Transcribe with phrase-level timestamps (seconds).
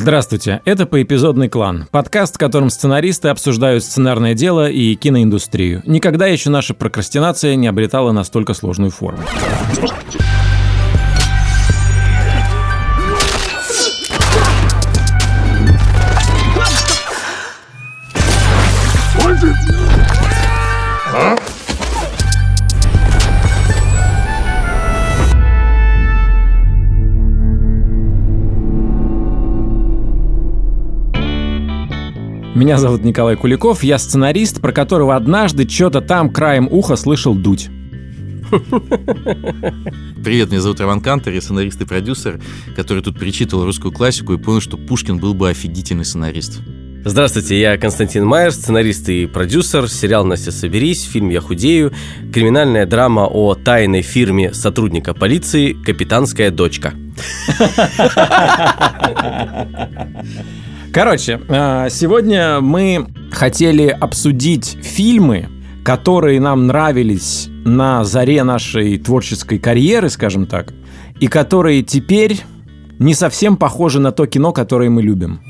[0.00, 5.82] Здравствуйте, это «Поэпизодный клан», подкаст, в котором сценаристы обсуждают сценарное дело и киноиндустрию.
[5.86, 9.24] Никогда еще наша прокрастинация не обретала настолько сложную форму.
[32.58, 37.68] Меня зовут Николай Куликов, я сценарист, про которого однажды что-то там краем уха слышал дуть.
[40.24, 42.40] Привет, меня зовут Роман Кантер, я сценарист и продюсер,
[42.74, 46.60] который тут перечитывал русскую классику и понял, что Пушкин был бы офигительный сценарист.
[47.04, 51.92] Здравствуйте, я Константин Майер, сценарист и продюсер, сериал «Настя, соберись», фильм «Я худею»,
[52.34, 56.92] криминальная драма о тайной фирме сотрудника полиции «Капитанская дочка».
[60.92, 65.48] Короче, а, сегодня мы хотели обсудить фильмы,
[65.84, 70.72] которые нам нравились на заре нашей творческой карьеры, скажем так,
[71.20, 72.40] и которые теперь
[72.98, 75.40] не совсем похожи на то кино, которое мы любим.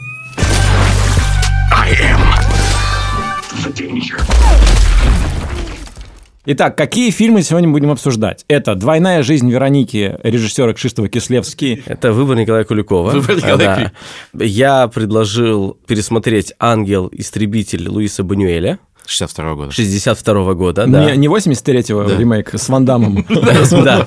[6.50, 8.46] Итак, какие фильмы сегодня будем обсуждать?
[8.48, 11.82] Это «Двойная жизнь Вероники» режиссера Кшиштова Кислевский.
[11.84, 13.10] Это выбор Николая Куликова.
[13.10, 13.92] Выбор Николая
[14.32, 14.44] да.
[14.46, 18.78] Я предложил пересмотреть «Ангел-истребитель» Луиса Банюэля.
[19.04, 19.72] 62 года.
[19.72, 21.10] 62 года, да.
[21.10, 22.16] Не, не 83-го да.
[22.16, 23.26] ремейк с Ван Дамом.
[23.70, 24.06] Да.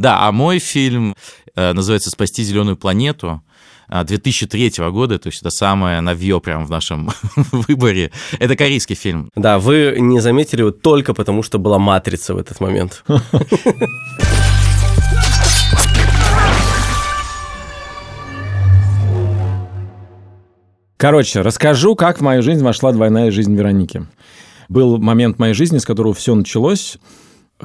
[0.00, 1.14] Да, а мой фильм
[1.54, 3.40] э, называется «Спасти зеленую планету».
[3.88, 8.10] 2003 а, года, то есть это самое новье прям в нашем выборе.
[8.38, 9.30] Это корейский фильм.
[9.34, 13.04] Да, вы не заметили его только потому, что была «Матрица» в этот момент.
[20.98, 24.04] Короче, расскажу, как в мою жизнь вошла двойная жизнь Вероники.
[24.68, 26.98] Был момент в моей жизни, с которого все началось,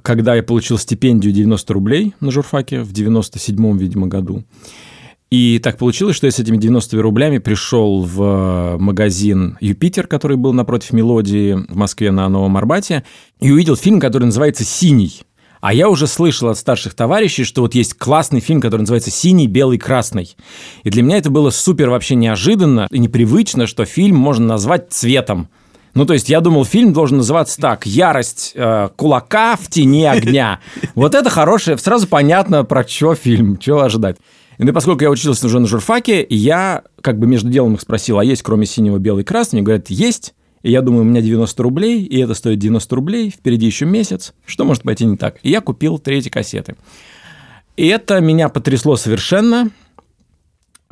[0.04, 4.44] когда я получил стипендию 90 рублей на журфаке в 97-м, видимо, году.
[5.34, 10.38] И так получилось, что я с этими 90 рублями пришел в э, магазин «Юпитер», который
[10.38, 13.04] был напротив «Мелодии» в Москве на Новом Арбате,
[13.40, 15.24] и увидел фильм, который называется «Синий».
[15.60, 19.48] А я уже слышал от старших товарищей, что вот есть классный фильм, который называется «Синий,
[19.48, 20.36] белый, красный».
[20.84, 25.50] И для меня это было супер вообще неожиданно и непривычно, что фильм можно назвать цветом.
[25.96, 30.60] Ну, то есть я думал, фильм должен называться так «Ярость э, кулака в тени огня».
[30.94, 34.18] Вот это хорошее, сразу понятно, про что фильм, чего ожидать.
[34.58, 38.20] И ну, поскольку я учился уже на журфаке, я как бы между делом их спросил,
[38.20, 39.58] а есть кроме синего, белый, красный?
[39.58, 40.34] Они говорят, есть.
[40.62, 44.34] И я думаю, у меня 90 рублей, и это стоит 90 рублей, впереди еще месяц.
[44.46, 45.38] Что может пойти не так?
[45.44, 46.76] И я купил третьи кассеты.
[47.76, 49.72] И это меня потрясло совершенно.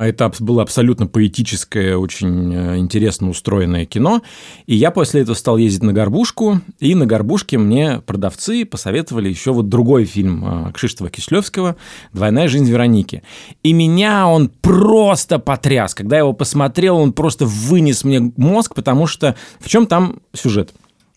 [0.02, 4.20] А это было абсолютно поэтическое, очень э, интересно устроенное кино.
[4.66, 9.52] И я после этого стал ездить на горбушку, и на горбушке мне продавцы посоветовали еще
[9.52, 11.76] вот другой фильм э, Кшиштова Кислевского
[12.12, 13.22] «Двойная жизнь Вероники».
[13.62, 15.94] И меня он просто потряс.
[15.94, 20.72] Когда я его посмотрел, он просто вынес мне мозг, потому что в чем там сюжет?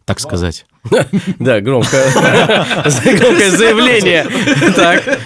[0.06, 0.68] Так сказать.
[1.40, 1.60] Да,
[3.18, 4.28] громкое заявление.
[4.76, 5.20] Так.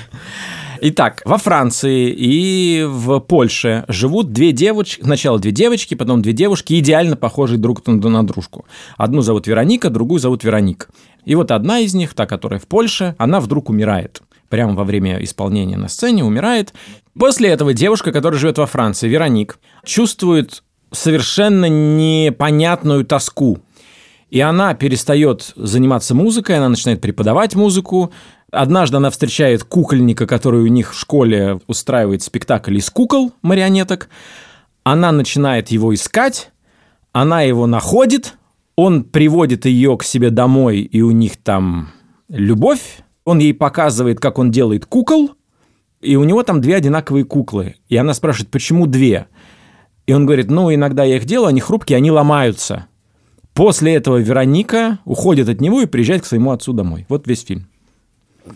[0.81, 6.79] Итак, во Франции и в Польше живут две девочки, сначала две девочки, потом две девушки,
[6.79, 8.66] идеально похожие друг на дружку.
[8.97, 10.89] Одну зовут Вероника, другую зовут Вероник.
[11.25, 14.22] И вот одна из них, та, которая в Польше, она вдруг умирает.
[14.47, 16.73] Прямо во время исполнения на сцене умирает.
[17.18, 23.59] После этого девушка, которая живет во Франции, Вероник, чувствует совершенно непонятную тоску.
[24.29, 28.12] И она перестает заниматься музыкой, она начинает преподавать музыку,
[28.51, 34.09] Однажды она встречает кукольника, который у них в школе устраивает спектакль из кукол, марионеток.
[34.83, 36.51] Она начинает его искать,
[37.11, 38.35] она его находит,
[38.75, 41.89] он приводит ее к себе домой, и у них там
[42.27, 43.01] любовь.
[43.25, 45.31] Он ей показывает, как он делает кукол,
[46.01, 47.75] и у него там две одинаковые куклы.
[47.88, 49.27] И она спрашивает, почему две?
[50.07, 52.88] И он говорит, ну, иногда я их делаю, они хрупкие, они ломаются.
[53.53, 57.06] После этого Вероника уходит от него и приезжает к своему отцу домой.
[57.09, 57.68] Вот весь фильм.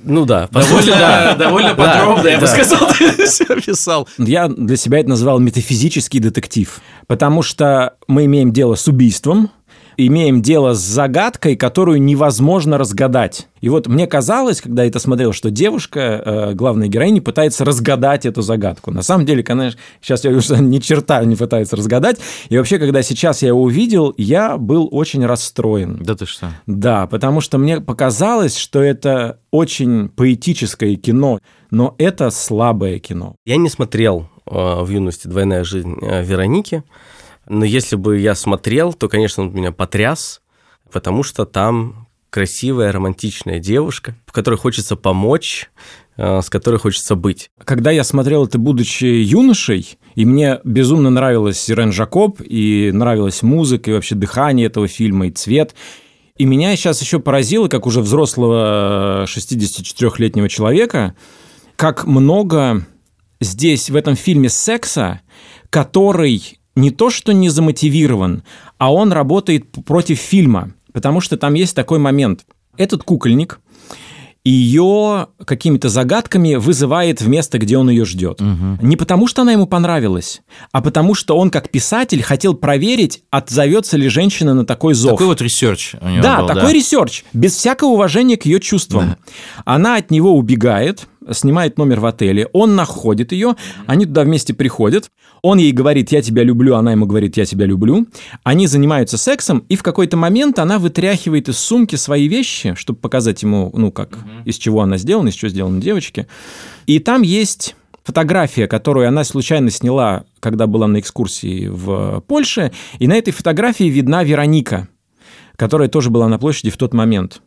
[0.04, 4.08] Ну да, довольно, да, довольно подробно, я бы сказал, ты все описал.
[4.18, 9.50] Я для себя это назвал метафизический детектив, потому что мы имеем дело с убийством,
[9.98, 13.48] имеем дело с загадкой, которую невозможно разгадать.
[13.62, 18.26] И вот мне казалось, когда я это смотрел, что девушка, э, главная героиня, пытается разгадать
[18.26, 18.92] эту загадку.
[18.92, 22.18] На самом деле, конечно, сейчас я вижу, что ни черта не пытается разгадать.
[22.50, 26.00] И вообще, когда сейчас я его увидел, я был очень расстроен.
[26.04, 26.50] Да ты что?
[26.68, 31.40] Да, потому что мне показалось, что это очень поэтическое кино,
[31.72, 33.36] но это слабое кино.
[33.46, 36.84] Я не смотрел в юности «Двойная жизнь Вероники»,
[37.48, 40.42] но если бы я смотрел, то, конечно, он меня потряс,
[40.92, 45.70] потому что там красивая, романтичная девушка, в которой хочется помочь,
[46.18, 47.52] э, с которой хочется быть.
[47.64, 53.92] Когда я смотрел это, будучи юношей, и мне безумно нравилась Сирен Жакоб, и нравилась музыка,
[53.92, 55.76] и вообще дыхание этого фильма, и цвет,
[56.36, 61.14] и меня сейчас еще поразило, как уже взрослого 64-летнего человека,
[61.76, 62.84] как много
[63.40, 65.22] здесь, в этом фильме секса,
[65.70, 68.44] который не то что не замотивирован,
[68.78, 72.46] а он работает против фильма, потому что там есть такой момент.
[72.78, 73.60] Этот кукольник
[74.46, 78.42] ее какими-то загадками вызывает в место, где он ее ждет.
[78.42, 78.86] Угу.
[78.86, 80.42] Не потому, что она ему понравилась,
[80.74, 85.12] а потому, что он как писатель хотел проверить, отзовется ли женщина на такой зов.
[85.12, 86.74] Такой вот research у него Да, был, такой да.
[86.74, 89.12] research, без всякого уважения к ее чувствам.
[89.12, 89.18] Да.
[89.64, 93.56] Она от него убегает, снимает номер в отеле, он находит ее,
[93.86, 95.10] они туда вместе приходят,
[95.42, 98.08] он ей говорит «я тебя люблю», она ему говорит «я тебя люблю»,
[98.44, 103.44] они занимаются сексом, и в какой-то момент она вытряхивает из сумки свои вещи, чтобы показать
[103.44, 106.28] ему, ну, как, из чего она сделана, из чего сделаны девочки,
[106.86, 113.08] и там есть фотография, которую она случайно сняла, когда была на экскурсии в Польше, и
[113.08, 114.88] на этой фотографии видна Вероника,
[115.56, 117.42] которая тоже была на площади в тот момент.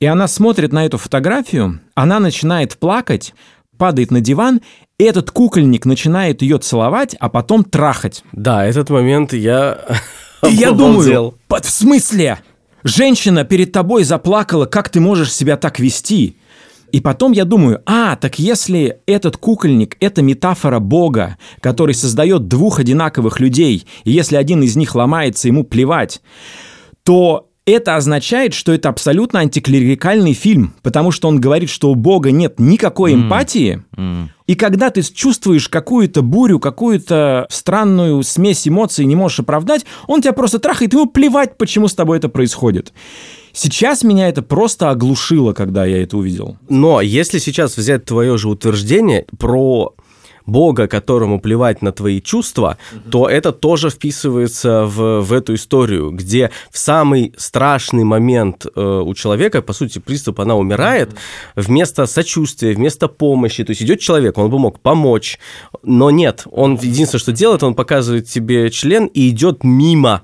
[0.00, 3.34] И она смотрит на эту фотографию, она начинает плакать,
[3.76, 4.62] падает на диван,
[4.98, 8.24] и этот кукольник начинает ее целовать, а потом трахать.
[8.32, 9.78] Да, этот момент я...
[10.48, 12.38] И я думаю, в смысле?
[12.82, 16.38] Женщина перед тобой заплакала, как ты можешь себя так вести?
[16.92, 22.80] И потом я думаю, а, так если этот кукольник– это метафора Бога, который создает двух
[22.80, 26.22] одинаковых людей, и если один из них ломается, ему плевать,
[27.04, 32.30] то это означает, что это абсолютно антиклерикальный фильм, потому что он говорит, что у Бога
[32.30, 34.00] нет никакой эмпатии, mm.
[34.00, 34.28] Mm.
[34.46, 40.32] и когда ты чувствуешь какую-то бурю, какую-то странную смесь эмоций не можешь оправдать, он тебя
[40.32, 42.92] просто трахает, ему плевать, почему с тобой это происходит.
[43.52, 46.56] Сейчас меня это просто оглушило, когда я это увидел.
[46.68, 49.94] Но если сейчас взять твое же утверждение про
[50.50, 52.76] Бога, которому плевать на твои чувства,
[53.10, 59.14] то это тоже вписывается в, в эту историю, где в самый страшный момент э, у
[59.14, 61.10] человека, по сути, приступ, она умирает,
[61.56, 65.38] вместо сочувствия, вместо помощи, то есть идет человек, он бы мог помочь,
[65.82, 70.22] но нет, он единственное, что делает, он показывает тебе член и идет мимо.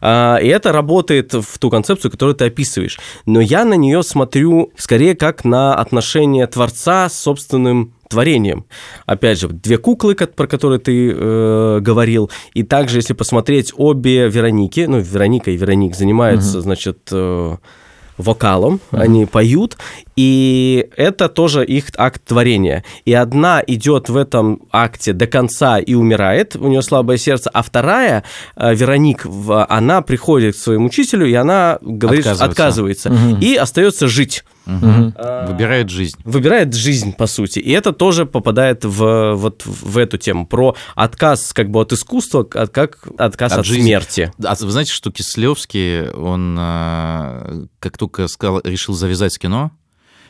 [0.00, 2.98] А, и это работает в ту концепцию, которую ты описываешь.
[3.26, 8.66] Но я на нее смотрю скорее как на отношение Творца с собственным творением.
[9.06, 14.80] Опять же, две куклы, про которые ты э, говорил, и также, если посмотреть, обе Вероники,
[14.80, 16.62] ну, Вероника и Вероник занимаются, угу.
[16.62, 17.56] значит, э,
[18.18, 19.00] вокалом, mm-hmm.
[19.00, 19.76] они поют,
[20.16, 22.84] и это тоже их акт творения.
[23.04, 27.62] И одна идет в этом акте до конца и умирает, у нее слабое сердце, а
[27.62, 28.24] вторая,
[28.56, 29.26] э, Вероник,
[29.68, 33.40] она приходит к своему учителю, и она говорит, отказывается, отказывается mm-hmm.
[33.40, 34.44] и остается жить.
[34.66, 35.12] Угу.
[35.16, 36.18] А, выбирает жизнь.
[36.24, 37.58] Выбирает жизнь, по сути.
[37.60, 40.46] И это тоже попадает в, вот, в эту тему.
[40.46, 44.32] Про отказ как бы от искусства, от, как отказ от, от смерти.
[44.44, 49.70] А вы знаете, что Кислевский, он а, как только сказал, решил завязать с кино,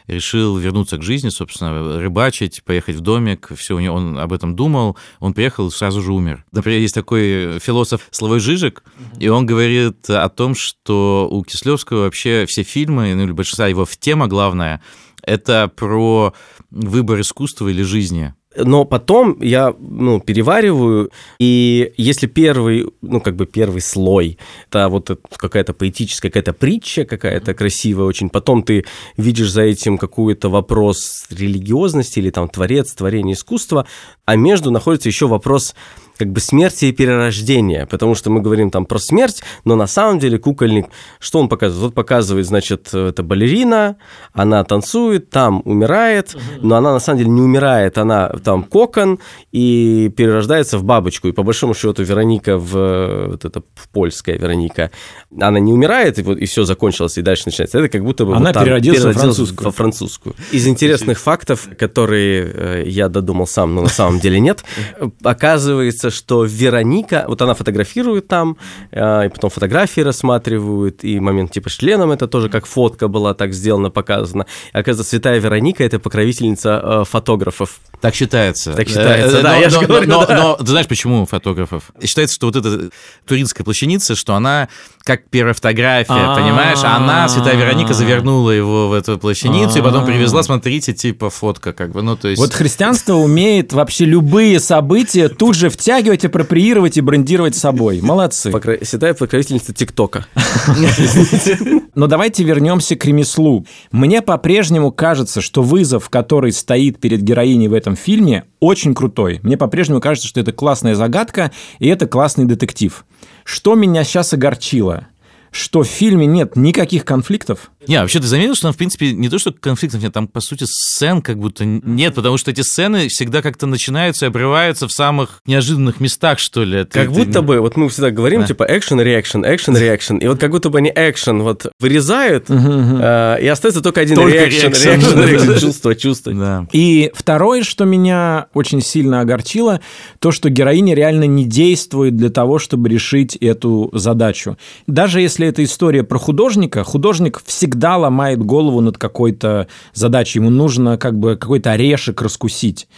[0.06, 4.57] решил вернуться к жизни, собственно, рыбачить, поехать в домик, все, у него, он об этом
[4.57, 6.45] думал, он приехал и сразу же умер.
[6.52, 8.85] Например, есть такой философ Славой Жижик,
[9.19, 13.87] и он говорит о том, что у Кислевского вообще все фильмы, ну или большинство его
[13.99, 14.83] тема главная,
[15.23, 16.35] это про
[16.71, 18.35] выбор искусства или жизни.
[18.56, 25.10] Но потом я, ну, перевариваю, и если первый, ну, как бы первый слой, это вот
[25.36, 28.84] какая-то поэтическая, какая-то притча какая-то красивая очень, потом ты
[29.16, 33.86] видишь за этим какой-то вопрос религиозности или там творец, творение искусства,
[34.25, 35.75] а между находится еще вопрос
[36.16, 40.18] как бы смерти и перерождения, потому что мы говорим там про смерть, но на самом
[40.18, 40.87] деле кукольник,
[41.18, 41.82] что он показывает?
[41.82, 43.96] Вот показывает, значит, это балерина,
[44.32, 49.18] она танцует, там умирает, но она на самом деле не умирает, она там кокон
[49.52, 51.28] и перерождается в бабочку.
[51.28, 54.90] И по большому счету Вероника, в, вот это польская Вероника,
[55.38, 57.78] она не умирает, и, вот, и все закончилось, и дальше начинается.
[57.78, 59.66] Это как будто бы она вот переродилась, переродилась во, французскую.
[59.66, 60.35] во французскую.
[60.52, 64.64] Из интересных фактов, которые э, я додумал сам, но на самом деле нет,
[65.23, 68.56] оказывается, кажется, что Вероника, вот она фотографирует там,
[68.90, 73.52] э, и потом фотографии рассматривают, и момент типа членом это тоже как фотка была так
[73.52, 74.46] сделана, показана.
[74.72, 77.80] И, оказывается, Святая Вероника– это покровительница э, фотографов.
[78.00, 78.72] Так считается.
[78.75, 80.36] Так считается, Э, да, но, я же говорю, но- да.
[80.36, 81.90] но ты знаешь, почему фотографов?
[82.04, 82.90] Считается, что вот эта
[83.26, 84.68] туринская плащаница, что она
[85.02, 86.36] как первая фотография, А-а-а.
[86.36, 86.78] понимаешь?
[86.82, 91.92] Она, Святая Вероника, завернула его в эту плащаницу и потом привезла, смотрите, типа фотка как
[91.92, 92.40] бы, ну то есть...
[92.40, 98.00] Вот христианство умеет вообще любые события тут же втягивать, апроприировать и брендировать собой.
[98.00, 98.50] Молодцы.
[98.50, 100.26] Покро- Святая покровительница ТикТока.
[101.95, 103.65] Но давайте вернемся к ремеслу.
[103.91, 109.41] Мне по-прежнему кажется, что вызов, который стоит перед героиней в этом фильме, очень крутой.
[109.43, 113.05] Мне по-прежнему кажется, что это классная загадка, и это классный детектив.
[113.45, 115.07] Что меня сейчас огорчило?
[115.56, 117.70] Что в фильме нет никаких конфликтов.
[117.88, 120.40] Не, вообще ты заметил, что там, в принципе, не то, что конфликтов нет, там, по
[120.40, 124.92] сути, сцен как будто нет, потому что эти сцены всегда как-то начинаются и обрываются в
[124.92, 126.84] самых неожиданных местах, что ли.
[126.84, 128.46] Ты- Как ты- будто бы, вот мы всегда говорим, Да.
[128.48, 133.38] типа, action, reaction, action, reaction, и вот как будто бы они экшен вот вырезают, э,
[133.40, 134.88] и остается только один reaction, reaction.
[134.88, 136.32] reaction, reaction, чувство, чувство.
[136.34, 136.66] Да.
[136.72, 139.80] И второе, что меня очень сильно огорчило,
[140.18, 144.58] то, что героиня реально не действует для того, чтобы решить эту задачу.
[144.86, 150.38] Даже если это история про художника, художник всегда ломает голову над какой-то задачей.
[150.38, 152.88] Ему нужно как бы какой-то орешек раскусить.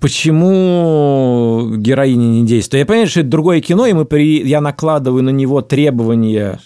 [0.00, 2.80] Почему героиня не действует?
[2.80, 4.42] Я понимаю, что это другое кино, и мы при...
[4.46, 6.58] я накладываю на него требования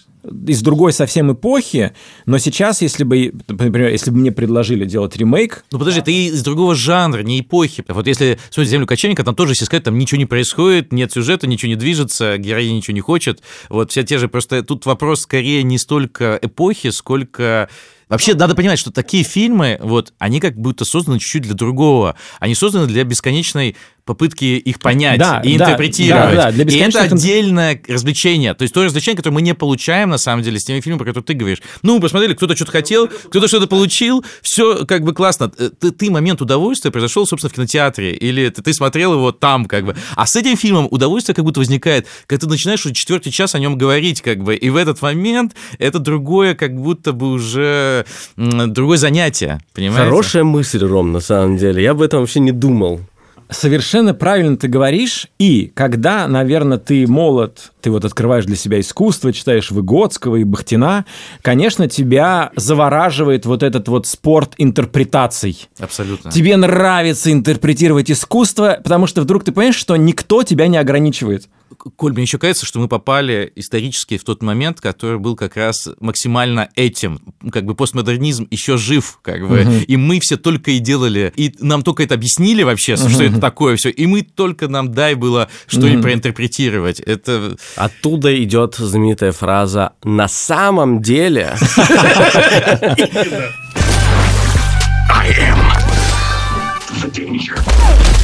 [0.46, 1.92] из другой совсем эпохи,
[2.26, 6.42] но сейчас, если бы, например, если бы мне предложили делать ремейк, Ну подожди, ты из
[6.42, 7.84] другого жанра, не эпохи.
[7.88, 11.46] Вот если смотреть «Землю кочевника», там тоже, если сказать, там ничего не происходит, нет сюжета,
[11.46, 13.42] ничего не движется, героиня ничего не хочет.
[13.68, 17.68] Вот все те же, просто тут вопрос скорее не столько эпохи, сколько...
[18.08, 22.16] Вообще, надо понимать, что такие фильмы, вот, они как будто созданы чуть-чуть для другого.
[22.38, 26.34] Они созданы для бесконечной попытки их понять Да, и да, интерпретировать.
[26.36, 28.54] да, да, для и это отдельное развлечение.
[28.54, 31.06] То есть то развлечение, которое мы не получаем, на самом деле, с теми фильмами, про
[31.06, 31.62] которые ты говоришь.
[31.82, 35.50] Ну, мы посмотрели, кто-то что-то хотел, кто-то что-то получил, все как бы классно.
[35.58, 39.64] Э, Ты, ты момент удовольствия произошел, собственно, в кинотеатре, или ты, ты смотрел его там,
[39.66, 39.96] как бы.
[40.16, 43.58] А с этим фильмом удовольствие как будто возникает, когда ты начинаешь уже четвертый час о
[43.58, 48.04] нем говорить, как бы, и в этот момент это другое, как будто бы уже
[48.36, 50.04] другое занятие, понимаете?
[50.04, 51.82] Хорошая мысль, Ром, на самом деле.
[51.82, 53.00] Я об этом вообще не думал.
[53.54, 55.28] Совершенно правильно ты говоришь.
[55.38, 61.04] И когда, наверное, ты молод, ты вот открываешь для себя искусство, читаешь Выгодского и Бахтина,
[61.40, 65.68] конечно, тебя завораживает вот этот вот спорт интерпретаций.
[65.78, 66.30] Абсолютно.
[66.30, 71.48] Тебе нравится интерпретировать искусство, потому что вдруг ты понимаешь, что никто тебя не ограничивает.
[71.74, 75.88] Коль, мне еще кажется, что мы попали исторически в тот момент, который был как раз
[76.00, 77.20] максимально этим.
[77.52, 79.84] Как бы постмодернизм еще жив, как бы.
[79.86, 81.32] И мы все только и делали.
[81.36, 83.90] И нам только это объяснили вообще, что это такое все.
[83.90, 87.00] И мы только нам дай было что-нибудь проинтерпретировать.
[87.00, 87.56] Это...
[87.76, 91.56] Оттуда идет знаменитая фраза «на самом деле».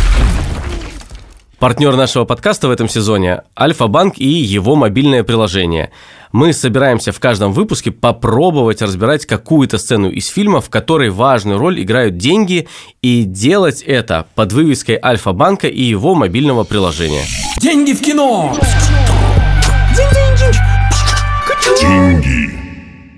[1.61, 5.91] Партнер нашего подкаста в этом сезоне– Альфа-банк и его мобильное приложение.
[6.33, 11.83] Мы собираемся в каждом выпуске попробовать разбирать какую-то сцену из фильма, в которой важную роль
[11.83, 12.67] играют деньги,
[13.03, 17.25] и делать это под вывеской Альфа-банка и его мобильного приложения.
[17.61, 18.57] Деньги в кино!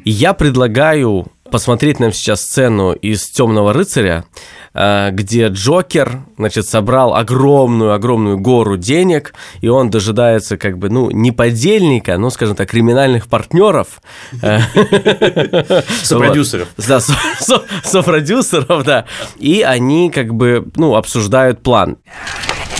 [0.04, 4.24] Я предлагаю посмотреть нам сейчас сцену из Темного рыцаря,
[4.74, 12.16] где Джокер, значит, собрал огромную-огромную гору денег, и он дожидается, как бы, ну, не подельника,
[12.16, 14.00] но, скажем так, криминальных партнеров.
[14.40, 14.60] Э,
[16.02, 16.68] Сопродюсеров.
[16.78, 19.04] Да, со- со- сопродюсеров, да.
[19.38, 21.98] И они, как бы, ну, обсуждают план.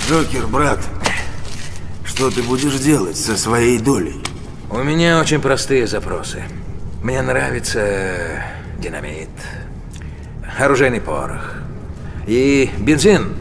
[0.08, 0.80] Джокер, брат,
[2.04, 4.22] что ты будешь делать со своей долей?
[4.70, 6.42] У меня очень простые запросы.
[7.02, 8.40] Мне нравится э,
[8.78, 9.28] динамит,
[10.58, 11.56] оружейный порох
[12.26, 13.34] и бензин.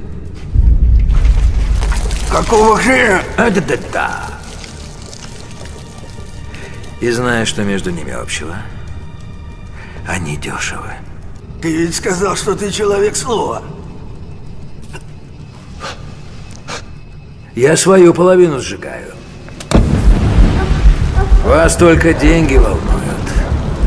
[2.32, 3.22] Какого хрена?
[3.38, 4.26] А, да-да-да.
[7.02, 8.56] И знаешь, что между ними общего?
[10.08, 10.94] Они дешевы.
[11.62, 13.64] Ты ведь сказал, что ты человек слова.
[17.56, 19.14] Я свою половину сжигаю.
[21.44, 23.21] Вас только деньги волнуют.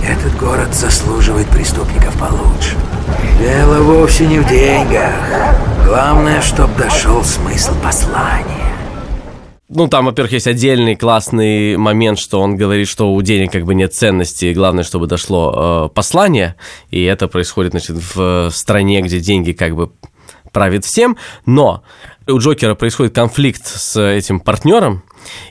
[0.06, 2.76] Этот город заслуживает преступников получше.
[3.38, 5.14] Дело вовсе не в деньгах.
[5.86, 8.74] Главное, чтоб дошел смысл послания.
[9.70, 13.74] Ну, там, во-первых, есть отдельный классный момент, что он говорит, что у денег как бы
[13.74, 16.56] нет ценности, главное, чтобы дошло э, послание,
[16.90, 19.90] и это происходит, значит, в стране, где деньги как бы
[20.52, 21.82] правит всем, но
[22.26, 25.02] У Джокера происходит конфликт с этим партнером,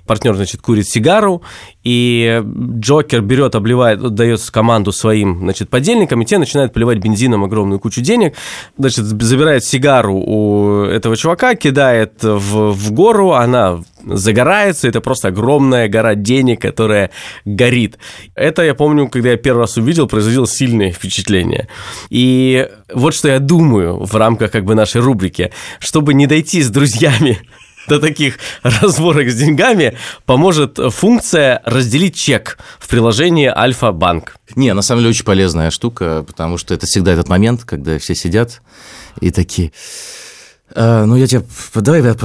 [0.05, 1.41] Партнер, значит, курит сигару,
[1.83, 2.41] и
[2.79, 8.01] Джокер берет, обливает, дает команду своим, значит, подельникам, и те начинают поливать бензином огромную кучу
[8.01, 8.35] денег.
[8.77, 15.87] Значит, забирает сигару у этого чувака, кидает в, в гору, она загорается, это просто огромная
[15.87, 17.11] гора денег, которая
[17.45, 17.97] горит.
[18.35, 21.67] Это, я помню, когда я первый раз увидел, производило сильное впечатление.
[22.09, 25.51] И вот что я думаю в рамках как бы нашей рубрики.
[25.79, 27.39] Чтобы не дойти с друзьями
[27.87, 34.35] до таких разборок с деньгами поможет функция разделить чек в приложении Альфа-Банк.
[34.55, 38.15] Не, на самом деле очень полезная штука, потому что это всегда этот момент, когда все
[38.15, 38.61] сидят
[39.19, 39.71] и такие...
[40.75, 41.43] А, ну, я тебе...
[41.75, 42.15] Давай, тебя,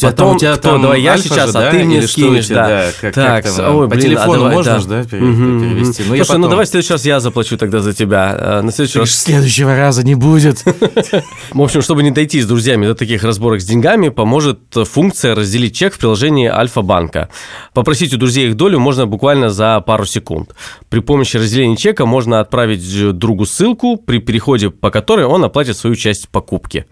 [0.00, 1.70] Потом, у тебя кто, там давай я сейчас, же, а да?
[1.70, 2.68] ты мне Или скинешь, что да.
[2.68, 4.78] да как, так, как там, ой, по блин, телефону а давай, можно да.
[4.80, 6.02] же, да, перевести?
[6.02, 6.40] Ну, Слушай, потом...
[6.42, 8.36] ну давай в следующий раз я заплачу тогда за тебя.
[8.38, 9.10] А, на следующий раз...
[9.10, 10.64] Следующего раза не будет.
[11.52, 15.74] В общем, чтобы не дойти с друзьями до таких разборок с деньгами, поможет функция разделить
[15.74, 17.30] чек в приложении Альфа-банка.
[17.72, 20.54] Попросить у друзей их долю можно буквально за пару секунд.
[20.90, 25.96] При помощи разделения чека можно отправить другу ссылку, при переходе по которой он оплатит свою
[25.96, 26.84] часть покупки.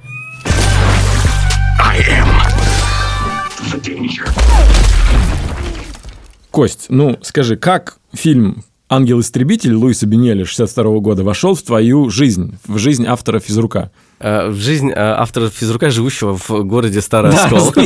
[6.50, 12.78] Кость, ну скажи, как фильм «Ангел-истребитель» Луиса Бенеля 62 года вошел в твою жизнь, в
[12.78, 13.90] жизнь автора «Физрука»?
[14.20, 17.75] Э, в жизнь э, автора «Физрука», живущего в городе Старый Оскол.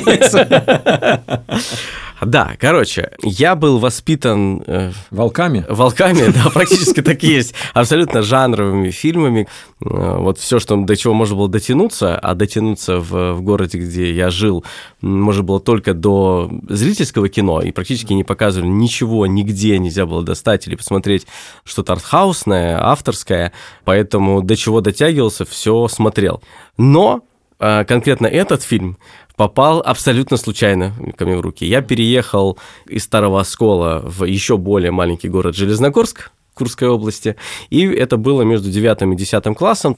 [2.20, 4.62] Да, короче, я был воспитан...
[4.66, 5.64] Э, волками?
[5.68, 7.54] Волками, да, практически так и есть.
[7.72, 9.48] Абсолютно жанровыми фильмами.
[9.82, 14.12] Э, вот все, что, до чего можно было дотянуться, а дотянуться в, в городе, где
[14.12, 14.64] я жил,
[15.00, 20.66] можно было только до зрительского кино, и практически не показывали ничего, нигде нельзя было достать
[20.66, 21.26] или посмотреть
[21.64, 23.52] что-то артхаусное, авторское,
[23.84, 26.42] поэтому до чего дотягивался, все смотрел.
[26.76, 27.24] Но
[27.58, 28.98] э, конкретно этот фильм
[29.40, 31.64] попал абсолютно случайно ко мне в руки.
[31.64, 37.36] Я переехал из Старого Оскола в еще более маленький город Железногорск, Курской области.
[37.70, 39.96] И это было между 9 и 10 классом.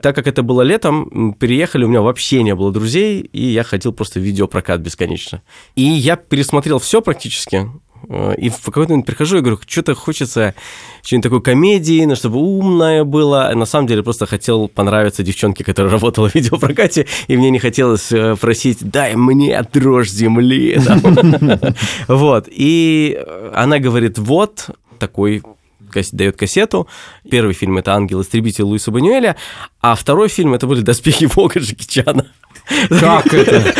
[0.00, 3.92] Так как это было летом, переехали, у меня вообще не было друзей, и я ходил
[3.92, 5.42] просто видеопрокат бесконечно.
[5.74, 7.68] И я пересмотрел все практически,
[8.36, 10.54] и в какой-то момент прихожу и говорю, что-то хочется
[11.02, 13.50] что-нибудь такой комедии, ну, чтобы умное было.
[13.54, 18.12] На самом деле просто хотел понравиться девчонке, которая работала в видеопрокате, и мне не хотелось
[18.12, 20.78] э, просить, дай мне дрожь земли.
[22.08, 22.48] Вот.
[22.50, 23.18] И
[23.54, 25.42] она говорит, вот такой
[26.12, 26.88] дает кассету.
[27.30, 29.36] Первый фильм это «Ангел-истребитель» Луиса Банюэля,
[29.80, 32.26] а второй фильм это были «Доспехи Бога» Джеки Чана.
[32.88, 33.74] Как это?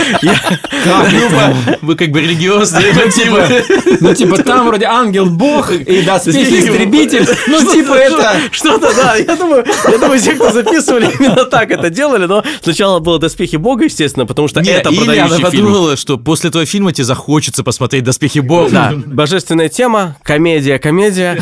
[0.85, 1.79] Как это?
[1.81, 3.65] Вы как бы религиозные мотивы.
[4.01, 7.27] Ну, типа, там вроде ангел-бог и доспехи-истребитель.
[7.49, 8.37] Ну, типа, это...
[8.51, 9.17] Что-то, да.
[9.17, 13.57] Я думаю, я думаю, все, кто записывали, именно так это делали, но сначала было доспехи
[13.57, 15.33] бога, естественно, потому что это продающий фильм.
[15.33, 18.71] она подумала, что после этого фильма тебе захочется посмотреть доспехи бога.
[18.71, 21.39] Да, божественная тема, комедия, комедия.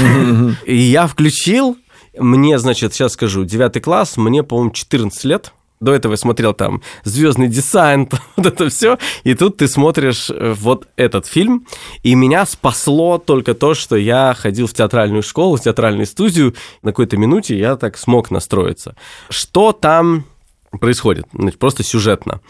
[0.64, 1.77] И я включил,
[2.16, 5.53] мне, значит, сейчас скажу, девятый класс, мне, по-моему, 14 лет.
[5.81, 8.98] До этого я смотрел там Звездный десант, вот это все.
[9.25, 11.66] И тут ты смотришь э, вот этот фильм.
[12.05, 16.55] И меня спасло только то, что я ходил в театральную школу, в театральную студию.
[16.83, 18.94] На какой-то минуте я так смог настроиться.
[19.29, 20.25] Что там
[20.79, 21.27] происходит?
[21.33, 22.40] Значит, просто сюжетно.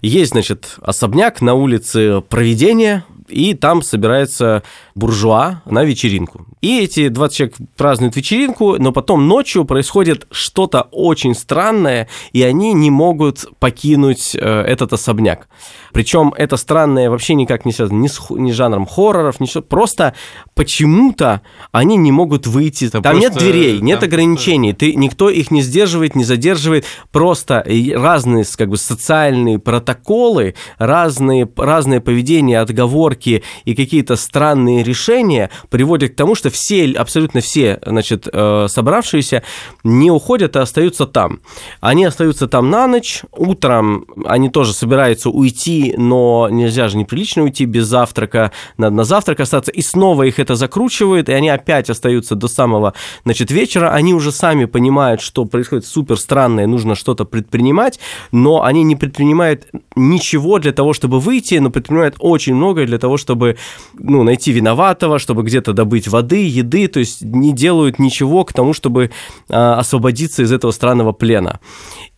[0.00, 4.62] Есть, значит, особняк на улице Проведения, и там собирается
[4.94, 6.46] буржуа на вечеринку.
[6.60, 12.72] И эти 20 человек празднуют вечеринку, но потом ночью происходит что-то очень странное, и они
[12.72, 15.48] не могут покинуть э, этот особняк.
[15.92, 19.62] Причем это странное вообще никак не связано ни с, ни с жанром хорроров, ничего.
[19.62, 20.14] Просто
[20.54, 21.40] почему-то
[21.72, 22.86] они не могут выйти.
[22.86, 24.72] Это там нет дверей, нет там ограничений.
[24.72, 26.84] Ты, никто их не сдерживает, не задерживает.
[27.12, 36.12] Просто разные как бы, социальные протоколы, разные, разные поведения, отговорки и какие-то странные решения приводят
[36.12, 39.42] к тому, что все, абсолютно все, значит, э, собравшиеся
[39.84, 41.40] не уходят, а остаются там.
[41.80, 47.64] Они остаются там на ночь, утром они тоже собираются уйти, но нельзя же неприлично уйти
[47.64, 52.34] без завтрака, надо на завтрак остаться, и снова их это закручивает, и они опять остаются
[52.34, 58.00] до самого, значит, вечера, они уже сами понимают, что происходит супер странное, нужно что-то предпринимать,
[58.32, 63.05] но они не предпринимают ничего для того, чтобы выйти, но предпринимают очень многое для того,
[63.16, 63.56] чтобы,
[63.94, 68.72] ну, найти виноватого, чтобы где-то добыть воды, еды, то есть не делают ничего к тому,
[68.72, 69.10] чтобы
[69.48, 71.60] э, освободиться из этого странного плена.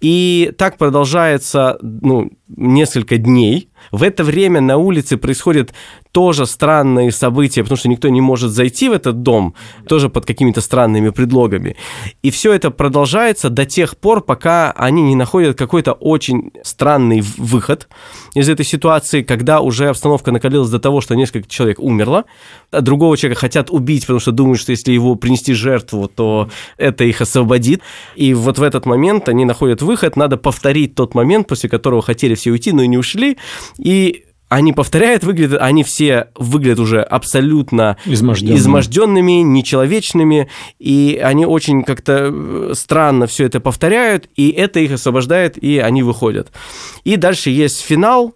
[0.01, 5.73] И так продолжается, ну, несколько дней, В это время на улице происходят
[6.13, 9.55] тоже странные события, потому что никто не может зайти в этот дом,
[9.87, 11.77] тоже под какими-то странными предлогами.
[12.23, 17.89] И все это продолжается до тех пор, пока они не находят какой-то очень странный выход
[18.35, 22.25] из этой ситуации, когда уже обстановка накалилась до того, что несколько человек умерло,
[22.71, 27.05] а другого человека хотят убить, потому что думают, что если его принести жертву, то это
[27.05, 27.83] их освободит.
[28.17, 32.35] И вот в этот момент они находят выход, надо повторить тот момент, после которого хотели
[32.35, 33.39] все уйти, но и не ушли,
[33.79, 38.59] и они повторяют, выглядят, они все выглядят уже абсолютно Изможденными.
[38.59, 40.49] изможденными, нечеловечными,
[40.79, 46.03] и они очень как-то э, странно все это повторяют, и это их освобождает, и они
[46.03, 46.51] выходят.
[47.05, 48.35] И дальше есть финал,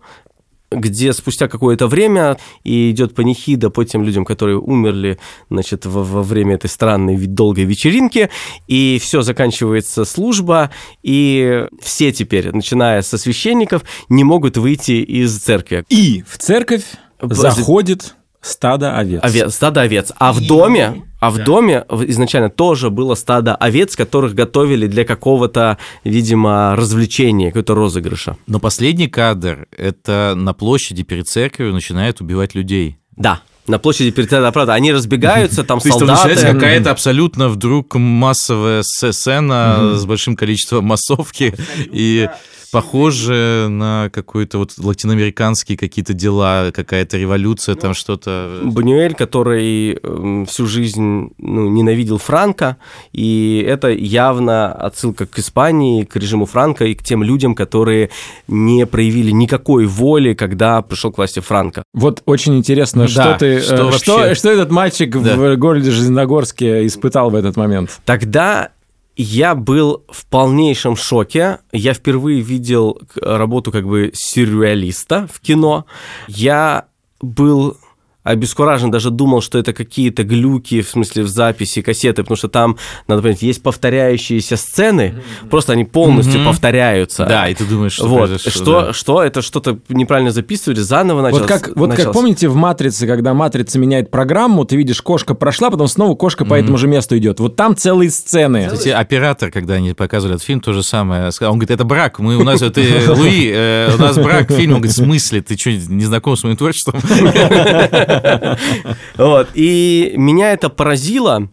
[0.75, 5.19] где спустя какое-то время и идет панихида по тем людям, которые умерли,
[5.51, 8.31] значит, во, во время этой странной долгой вечеринки,
[8.67, 10.71] и все, заканчивается служба,
[11.03, 15.85] и все теперь, начиная со священников, не могут выйти из церкви.
[15.89, 16.85] И в церковь
[17.21, 19.21] заходит стадо овец.
[19.23, 20.13] Овец, стадо овец.
[20.19, 25.79] А в доме, а в доме изначально тоже было стадо овец, которых готовили для какого-то,
[26.03, 28.37] видимо, развлечения, какого-то розыгрыша.
[28.49, 32.99] Но последний кадр— это на площади перед церковью начинают убивать людей.
[33.15, 34.75] Да, на площади перед Театром правда.
[34.75, 36.29] Они разбегаются, там То есть солдаты.
[36.29, 41.55] начинается какая-то абсолютно вдруг массовая сцена с большим количеством массовки
[41.93, 42.29] и
[42.73, 48.61] похоже на какой-то вот латиноамериканские какие-то дела, какая-то революция, там что-то...
[48.65, 52.79] Бунюэль, который эм, всю жизнь ну, ненавидел Франка,
[53.13, 58.09] и это явно отсылка к Испании, к режиму Франка и к тем людям, которые
[58.49, 61.83] не проявили никакой воли, когда пришел к власти Франка.
[61.93, 65.37] Вот очень интересно, Да, что ты, что э, что, что этот мальчик Да.
[65.37, 68.01] в городе Железногорске испытал в этот момент.
[68.07, 68.71] Тогда
[69.16, 71.59] я был в полнейшем шоке.
[71.72, 75.87] Я впервые видел работу как бы сюрреалиста в кино.
[76.29, 76.87] Я
[77.20, 77.77] был
[78.23, 82.77] обескуражен, даже думал, что это какие-то глюки, в смысле, в записи кассеты, потому что там,
[83.09, 85.15] надо понять, есть повторяющиеся сцены,
[85.51, 86.51] просто они полностью Мгм.
[86.51, 87.27] повторяются.
[87.27, 88.93] Да, и ты думаешь, что вот, произошло, что, да.
[88.93, 91.43] что это что-то неправильно записывали, заново началось.
[91.43, 92.17] Вот как, вот как началось.
[92.17, 96.55] помните в «Матрице», когда «Матрица» меняет программу, ты видишь, кошка прошла, потом снова кошка по
[96.55, 97.41] этому же месту идет.
[97.41, 98.69] Вот там целые сцены.
[98.71, 101.31] Кстати, оператор, когда они показывали этот фильм, то же самое.
[101.41, 102.19] Он говорит, это брак.
[102.19, 104.75] Мы, у нас, ты, Луи, э, у нас брак фильм.
[104.75, 105.43] Он говорит, в смысле?
[105.43, 107.01] Ты что, не знаком с моим творчеством?
[109.16, 111.48] Вот, и меня это поразило,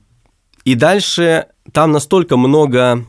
[0.63, 3.05] и дальше там настолько много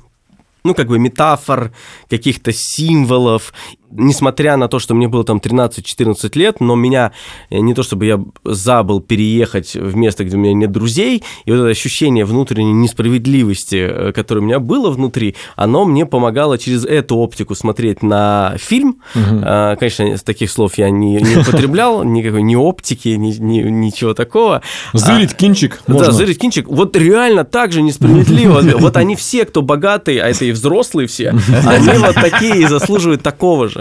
[0.64, 1.72] ну, как бы метафор,
[2.08, 3.52] каких-то символов.
[3.92, 7.12] Несмотря на то, что мне было там 13-14 лет, но меня,
[7.50, 11.50] э, не то чтобы я забыл переехать в место, где у меня нет друзей, и
[11.50, 16.85] вот это ощущение внутренней несправедливости, э, которое у меня было внутри, оно мне помогало через
[16.85, 18.98] эту оптику смотреть на фильм.
[19.14, 24.62] А, Конечно, таких слов я не, не употреблял, никакой ни оптики, ни, ни- ничего такого.
[24.92, 26.12] Зырить кинчик Да, можно.
[26.12, 26.68] зырить кинчик.
[26.68, 28.61] Вот реально так же несправедливо.
[28.81, 31.31] Вот они все, кто богатые, а это и взрослые все,
[31.66, 33.80] они вот такие и заслуживают такого же.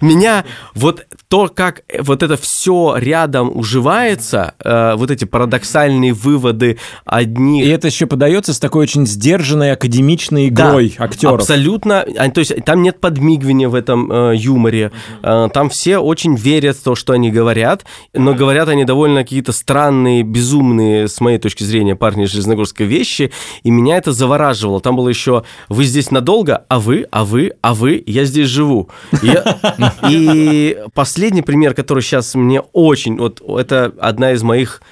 [0.00, 7.62] Меня вот то, как вот это все рядом уживается, э, вот эти парадоксальные выводы одни...
[7.62, 11.40] И это еще подается с такой очень сдержанной академичной Да, игрой актеров.
[11.40, 12.04] Абсолютно.
[12.18, 14.92] А, То есть там нет подмигивания в этом э, юморе.
[15.22, 17.84] Э, там все очень верят в то, что они говорят,
[18.14, 23.30] но говорят они довольно какие-то странные, безумные, с моей точки зрения, парни Железногорской вещи,
[23.62, 24.80] и меня это завораживало.
[24.80, 26.64] Там было еще «Вы здесь надолго?
[26.68, 27.06] А вы?
[27.10, 27.52] А вы?
[27.62, 28.02] А вы?
[28.06, 28.88] Я здесь живу».
[29.22, 29.28] И
[30.08, 33.16] И последний пример, который сейчас мне очень...
[33.18, 34.82] Вот это одна из моих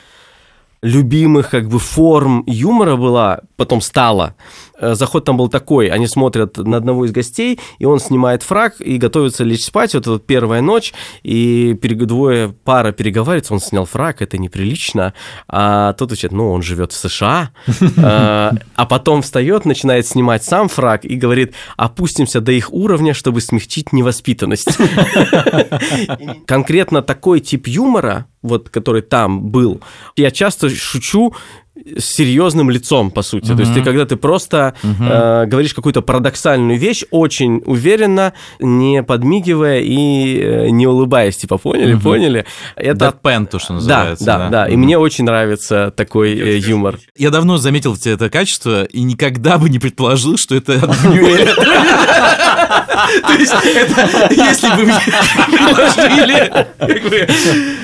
[0.83, 4.37] любимых как бы форм юмора была, потом стала.
[4.79, 8.81] Э, Заход там был такой, они смотрят на одного из гостей, и он снимает фраг
[8.81, 14.23] и готовится лечь спать, вот эта первая ночь, и двое пара переговаривается, он снял фраг,
[14.23, 15.15] это неприлично,
[15.49, 17.51] а тот отвечает, ну, он живет в США,
[17.97, 23.41] А, а потом встает, начинает снимать сам фраг и говорит, опустимся до их уровня, чтобы
[23.41, 24.79] смягчить невоспитанность.
[26.47, 29.81] Конкретно такой тип юмора, вот который там был,
[30.17, 31.35] я часто шучу
[31.97, 33.55] с серьезным лицом, по сути.
[33.55, 39.81] То есть ты, когда ты просто э, говоришь какую-то парадоксальную вещь, очень уверенно, не подмигивая
[39.81, 42.45] и э, не улыбаясь, типа, поняли, поняли?
[42.77, 44.25] Это Дэдпен, то, что да, называется.
[44.25, 46.99] да, да, И мне очень нравится такой э, юмор.
[47.17, 50.89] Я давно заметил в тебе это качество и никогда бы не предположил, что это от.
[53.27, 55.01] То есть, это, если бы мне
[55.47, 56.67] предложили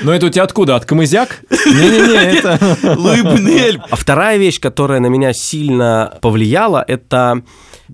[0.03, 0.75] Но это у тебя откуда?
[0.75, 1.41] От Камызяк?
[1.49, 2.59] Не-не-не, это...
[2.97, 7.43] Луи Бунюэль, А вторая вещь, которая на меня сильно повлияла, это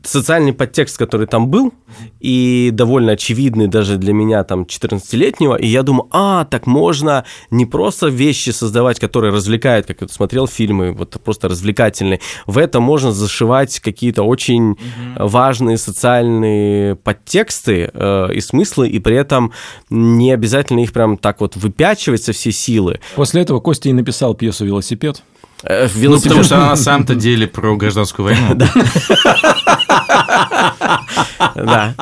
[0.03, 1.73] социальный подтекст, который там был,
[2.19, 7.67] и довольно очевидный даже для меня там 14-летнего, и я думаю, а, так можно не
[7.67, 13.11] просто вещи создавать, которые развлекают, как я смотрел фильмы, вот просто развлекательные, в это можно
[13.11, 14.77] зашивать какие-то очень
[15.17, 19.51] важные социальные подтексты э, и смыслы, и при этом
[19.91, 23.01] не обязательно их прям так вот выпячивать со всей силы.
[23.15, 25.21] После этого Костя и написал пьесу «Велосипед».
[25.63, 28.56] Э, Ну, велосипед- потому что она на самом-то деле про гражданскую войну.
[31.56, 31.95] Да.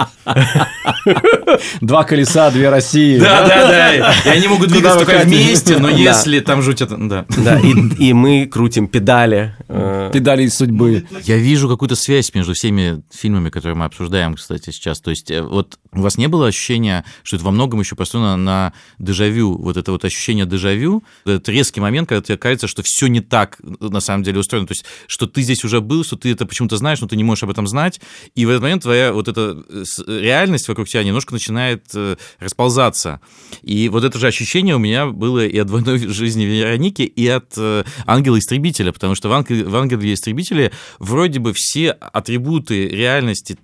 [1.82, 3.18] Два колеса, две России.
[3.20, 4.14] Да, да, да.
[4.26, 6.98] И они могут двигаться только вместе, но если там жуть это...
[6.98, 7.26] Да.
[7.38, 9.56] Да, и, мы крутим педали.
[9.68, 11.06] э, Педали из судьбы.
[11.24, 15.00] Я вижу какую-то связь между всеми фильмами, которые мы обсуждаем, кстати, сейчас.
[15.00, 18.36] То есть, э, вот у вас не было ощущения, что это во многом еще построено
[18.38, 19.58] на дежавю?
[19.58, 23.58] Вот это вот ощущение дежавю, этот резкий момент, когда тебе кажется, что все не так
[23.64, 24.68] э, на самом деле устроено.
[24.68, 27.24] То есть, что ты здесь уже был, что ты это почему-то знаешь, но ты не
[27.24, 28.02] можешь об этом знать.
[28.36, 32.18] И в этот момент твоя вот эта э, с- реальность вокруг тебя немножко начинает э,
[32.40, 33.22] расползаться.
[33.62, 37.54] И вот это же ощущение у меня было и от двойной жизни Вероники, и от
[37.58, 43.58] э, ангела-истребителя, потому что в, ангел, в ангеле-истребителе вроде бы все атрибуты реальности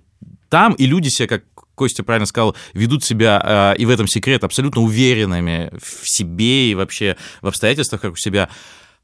[0.48, 4.44] там, и люди себя, как Костя правильно сказал, ведут себя, э, и в этом секрет,
[4.44, 8.48] абсолютно уверенными в себе и вообще в обстоятельствах как у себя.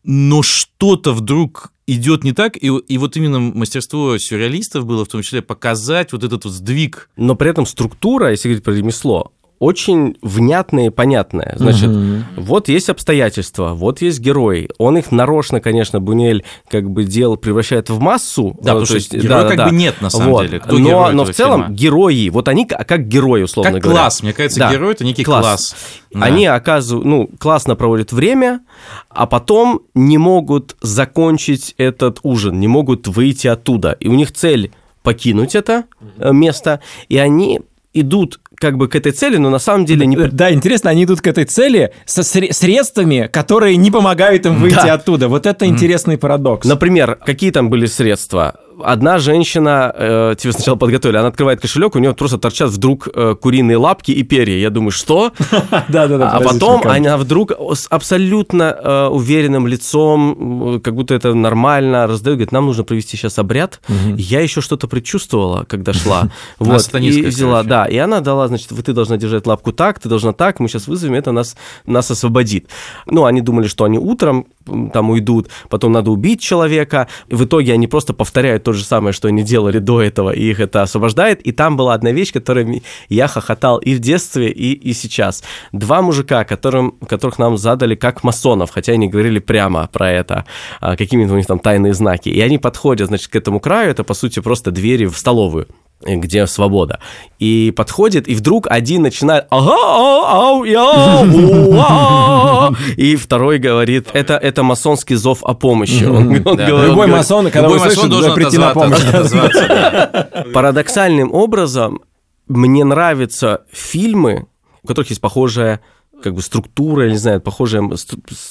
[0.04, 5.22] Но что-то вдруг идет не так, и, и вот именно мастерство сюрреалистов было в том
[5.22, 7.10] числе показать вот этот вот сдвиг.
[7.16, 9.32] Но при этом структура, если говорить про ремесло,
[9.62, 11.54] очень внятная и понятная.
[11.56, 11.88] Значит,
[12.36, 14.68] вот есть обстоятельства, вот есть герой.
[14.78, 18.56] Он их нарочно, конечно, Бунель как бы делал, превращает в массу.
[18.60, 20.46] Да, э, потому то что героя как бы нет, на самом Вот.
[20.46, 20.58] деле.
[20.58, 21.76] Кто но, но в целом фильма?
[21.76, 24.00] герои, вот они как герои, условно как говоря.
[24.00, 24.22] класс.
[24.24, 24.72] Мне кажется, Да.
[24.72, 25.76] герой это некий класс.
[26.12, 26.24] Да.
[26.24, 28.62] Они оказывают, ну, классно проводят время,
[29.10, 33.92] а потом не могут закончить этот ужин, не могут выйти оттуда.
[34.00, 34.72] И у них цель
[35.04, 35.84] покинуть это
[36.18, 37.60] э, место, и они
[37.94, 40.16] идут как бы к этой цели, но на самом деле не...
[40.16, 44.76] Да, интересно, они идут к этой цели со сре- средствами, которые не помогают им выйти
[44.76, 44.94] Да.
[44.94, 45.28] оттуда.
[45.28, 46.64] Вот это интересный парадокс.
[46.66, 48.54] Например, какие там были средства?
[48.82, 53.34] Одна женщина, э, тебе сначала подготовили, она открывает кошелек, у нее просто торчат вдруг э,
[53.40, 54.56] куриные лапки и перья.
[54.56, 55.32] Я думаю, что?
[55.88, 56.30] Да-да-да.
[56.30, 62.52] А потом она вдруг с абсолютно э, уверенным лицом, как будто это нормально, раздает, говорит,
[62.52, 63.80] нам нужно провести сейчас обряд.
[64.16, 66.30] Я еще что-то предчувствовала, когда шла.
[66.58, 70.08] Вот, и взяла, да, и она дала, значит, вы ты должна держать лапку так, ты
[70.08, 71.56] должна так, мы сейчас вызовем, это нас,
[71.86, 72.68] нас освободит.
[73.06, 74.46] Ну, они думали, что они утром
[74.92, 77.08] там уйдут, потом надо убить человека.
[77.28, 80.60] В итоге они просто повторяют то же самое, что они делали до этого, и их
[80.60, 81.40] это освобождает.
[81.42, 85.42] И там была одна вещь, которой я хохотал и в детстве, и, и сейчас.
[85.72, 90.44] Два мужика, которым, которых нам задали как масонов, хотя они говорили прямо про это,
[90.80, 92.28] а, какими-то у них там тайные знаки.
[92.28, 95.68] И они подходят, значит, к этому краю, это, по сути, просто двери в столовую
[96.06, 97.00] где свобода.
[97.38, 100.24] И подходит, и вдруг один начинает ага, ау,
[100.58, 102.70] ау, я, у, а».
[102.96, 106.04] и второй говорит, это, это масонский зов о помощи.
[106.04, 106.66] Он, он Да.
[106.66, 110.52] говорит- Любой он масон, когда Любой масон должен должен прийти на помощь.
[110.54, 112.00] Парадоксальным образом
[112.48, 114.46] мне нравятся фильмы,
[114.82, 115.80] у которых есть похожая
[116.22, 117.82] как бы структура, я не знаю, похожая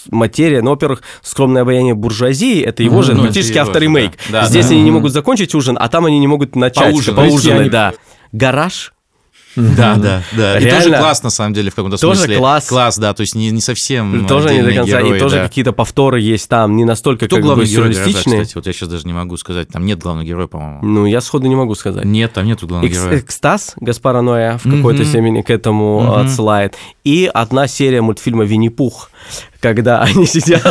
[0.10, 0.62] материя.
[0.62, 3.62] Ну, во-первых, «Скромное обаяние буржуазии»— это его же ну, фактически да.
[4.30, 4.74] Да, Здесь да.
[4.74, 7.30] они не могут закончить ужин, а там они не могут начать Поужинать.
[7.30, 7.94] поужинать, Они- да.
[8.32, 8.94] «Гараж»
[9.56, 10.60] Да, да, да.
[10.60, 10.84] И Реально.
[10.84, 12.38] тоже класс, на самом деле, в каком-то Тоже смысле.
[12.38, 12.68] класс.
[12.68, 15.44] Класс, да, то есть не, не совсем тоже не до конца, и тоже да.
[15.48, 18.52] какие-то повторы есть там, не настолько Кто как главный бы герой кстати?
[18.56, 19.68] Вот я сейчас даже не могу сказать.
[19.70, 20.80] Там нет главного героя, по-моему.
[20.84, 22.06] Ну, я сходу не могу сказать.
[22.06, 23.20] Нет, там нету главного Экс- героя.
[23.20, 26.76] экстаз Гаспара Ноя в какой-то степени к этому отсылает.
[27.04, 29.10] И одна серия мультфильма «Винни-Пух»,
[29.60, 30.64] когда они сидят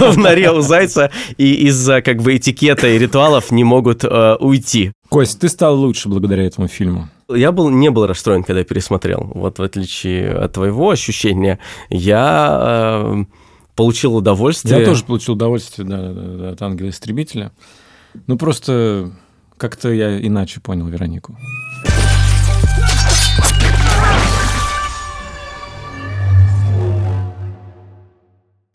[0.00, 4.92] в норе у зайца и из-за как бы этикета и ритуалов не могут э, уйти.
[5.08, 7.08] Кость, ты стал лучше благодаря этому фильму.
[7.34, 9.30] Я был, не был расстроен, когда пересмотрел.
[9.34, 13.24] Вот в отличие от твоего ощущения, я э,
[13.76, 14.80] получил удовольствие.
[14.80, 17.52] Я тоже получил удовольствие да, да, да, от ангела-истребителя.
[18.26, 19.12] Ну, просто
[19.56, 21.36] как-то я иначе понял Веронику.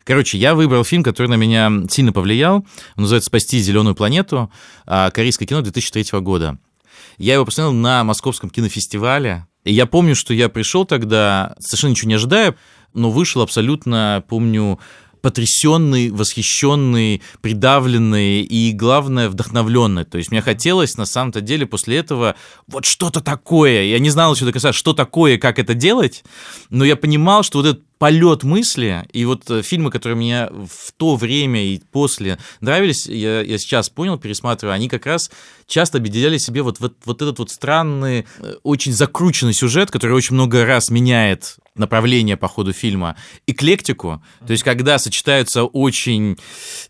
[0.04, 2.58] Короче, я выбрал фильм, который на меня сильно повлиял.
[2.96, 4.52] Он называется «Спасти зеленую планету».
[4.86, 6.58] а, Корейское кино 2003 года.
[7.18, 9.46] Я его посмотрел на Московском кинофестивале.
[9.64, 12.56] И я помню, что я пришел тогда, совершенно ничего не ожидая,
[12.94, 14.78] но вышел абсолютно, помню,
[15.26, 20.04] потрясенный, восхищенный, придавленный и, главное, вдохновленный.
[20.04, 22.36] То есть мне хотелось, на самом-то деле, после этого
[22.68, 23.82] вот что-то такое.
[23.82, 26.22] Я не знал еще до конца, что такое, как это делать,
[26.70, 30.92] но я понимал, что вот этот полет мысли, и вот э, фильмы, которые мне в
[30.96, 35.32] то время и после нравились, я, я сейчас понял, пересматривая, они как раз
[35.66, 40.34] часто объединяли себе вот, вот, вот этот вот странный, э, очень закрученный сюжет, который очень
[40.34, 46.38] много раз меняет направление по ходу фильма, эклектику, то есть когда сочетаются очень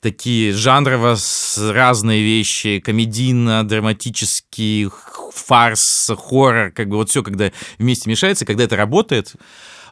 [0.00, 1.16] такие жанрово
[1.58, 4.88] разные вещи, комедийно, драматический,
[5.32, 9.34] фарс, хоррор, как бы вот все, когда вместе мешается, когда это работает,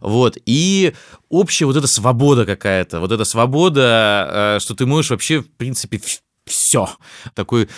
[0.00, 0.94] вот, и
[1.28, 6.00] общая вот эта свобода какая-то, вот эта свобода, э, что ты можешь вообще, в принципе,
[6.46, 6.88] все.
[7.34, 7.68] Такой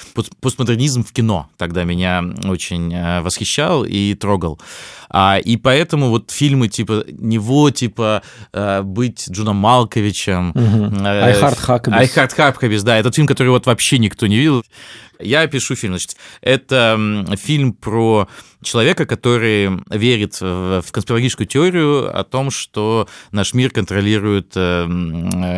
[0.40, 4.61] постмодернизм в кино тогда меня очень э, восхищал и трогал.
[5.09, 11.98] А, и поэтому вот фильмы типа него, типа э, «Быть Джуном Малковичем», э, «Айхард Хакабис».
[11.98, 14.64] «Айхард Хакабис», да, этот фильм, который вот вообще никто не видел.
[15.18, 18.29] Я пишу фильм, значит, это фильм про
[18.62, 24.85] человека, который верит в конспирологическую теорию о том, что наш мир контролирует э,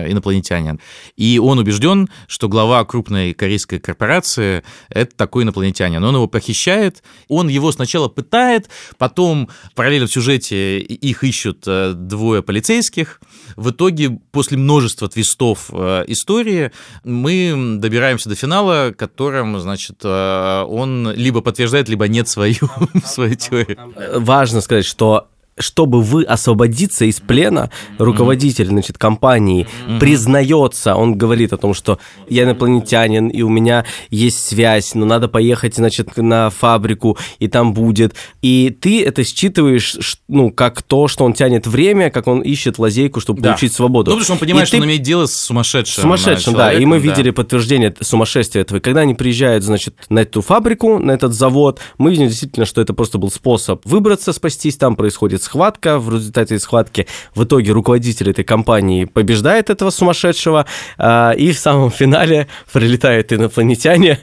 [0.09, 0.81] инопланетянин.
[1.16, 6.03] И он убежден, что глава крупной корейской корпорации– это такой инопланетянин.
[6.05, 8.68] Он его похищает, он его сначала пытает,
[8.99, 13.21] потом параллельно в сюжете их ищут э, двое полицейских.
[13.59, 16.71] В итоге, после множества твистов э, истории,
[17.03, 22.68] мы добираемся до финала, которым, значит, он либо подтверждает, либо нет свою
[23.05, 23.94] свою теорию.
[24.14, 29.66] Важно сказать, что чтобы вы освободиться из плена, руководитель, значит, компании
[30.01, 35.29] признается, он говорит о том, что я инопланетянин, и у меня есть связь, но надо
[35.29, 38.14] поехать, значит, на фабрику, и там будет.
[38.42, 39.97] И ты это считываешь,
[40.29, 43.51] ну, как то, что он тянет время, как он ищет лазейку, чтобы да.
[43.51, 44.11] получить свободу.
[44.11, 44.83] Ну, потому что он понимает, и что ты...
[44.83, 46.03] он имеет дело с сумасшедшим.
[46.03, 46.73] Сумасшедшим, да.
[46.73, 47.03] И мы да.
[47.03, 48.81] видели подтверждение сумасшествия этого.
[48.81, 52.94] Когда они приезжают, значит, на эту фабрику, на этот завод, мы видим действительно, что это
[52.94, 58.30] просто был способ выбраться, спастись, там происходит схватка, в результате этой схватки в итоге руководитель
[58.30, 60.66] этой компании побеждает этого сумасшедшего,
[60.98, 64.18] а, и в самом финале прилетает инопланетяне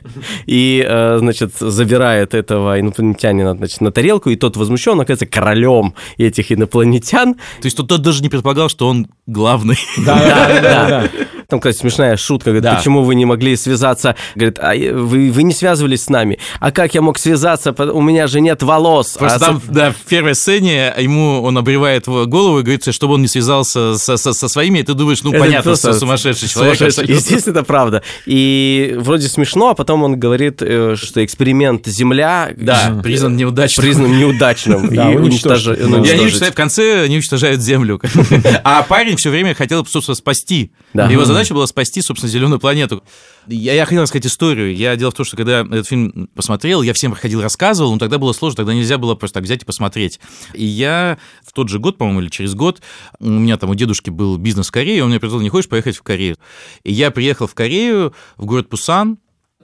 [0.45, 6.51] и, а, значит, забирает этого инопланетянина значит, на тарелку, и тот возмущен, оказывается, королем этих
[6.51, 7.33] инопланетян.
[7.33, 9.77] То есть тот, тот даже не предполагал, что он главный.
[10.05, 10.15] Да,
[10.61, 11.09] да, да.
[11.47, 12.75] Там, кстати, смешная шутка, говорит, да.
[12.75, 14.15] почему вы не могли связаться?
[14.35, 16.39] Говорит, а вы, вы не связывались с нами.
[16.59, 17.71] А как я мог связаться?
[17.71, 19.17] У меня же нет волос.
[19.17, 19.71] Просто а там, со...
[19.71, 24.17] да, в первой сцене ему он обревает голову и говорит, чтобы он не связался со,
[24.17, 26.77] со, со своими, и ты думаешь, ну, это понятно, что сумасшедший человек.
[26.77, 27.13] Сумасшедший.
[27.13, 28.03] Естественно, это правда.
[28.25, 33.85] И вроде смешно, а потом он говорит, э, что эксперимент Земля да, признан неудачным.
[33.85, 34.89] Признан неудачным.
[34.95, 35.79] Да, и уничтожает.
[35.79, 38.01] В конце они уничтожают Землю.
[38.63, 40.71] А парень все время хотел, собственно, спасти.
[40.93, 43.03] Его задача была спасти, собственно, зеленую планету.
[43.47, 44.75] Я, я хотел рассказать историю.
[44.75, 48.17] Я дело в том, что когда этот фильм посмотрел, я всем проходил, рассказывал, но тогда
[48.17, 50.19] было сложно, тогда нельзя было просто так взять и посмотреть.
[50.53, 52.81] И я в тот же год, по-моему, или через год,
[53.19, 55.97] у меня там у дедушки был бизнес в Корее, он мне предложил, не хочешь поехать
[55.97, 56.37] в Корею?
[56.83, 59.17] И я приехал в Корею, в город Пусан.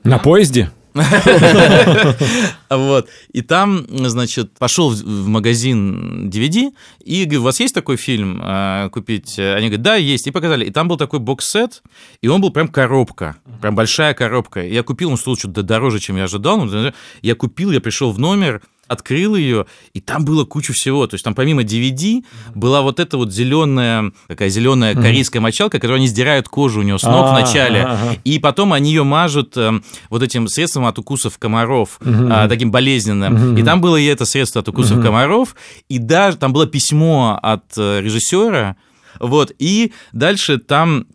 [0.04, 0.72] На поезде?
[2.70, 3.10] Вот.
[3.34, 6.72] И там, значит, пошел в магазин DVD
[7.04, 9.38] и говорю, у вас есть такой фильм а, купить?
[9.38, 10.28] Они говорят, да, есть.
[10.28, 10.66] И показали.
[10.66, 11.84] И там был такой бокс-сет,
[12.22, 14.66] и он был прям коробка, прям большая коробка.
[14.66, 16.66] Я купил, он стоил что-то дороже, чем я ожидал.
[17.22, 21.08] Я купил, я пришел в номер, открыл ее, и там было куча всего.
[21.08, 25.98] То есть там помимо DVD была вот эта вот зеленая, такая зеленая корейская мочалка, которую
[25.98, 27.88] они сдирают кожу у нее с ног в начале,
[28.26, 33.56] и потом они ее мажут эм, вот этим средством от укусов комаров, а, таким болезненным.
[33.56, 35.56] И там было и это средство от укусов комаров,
[35.88, 38.76] и даже там было письмо от э, режиссера,
[39.20, 41.06] вот, и дальше там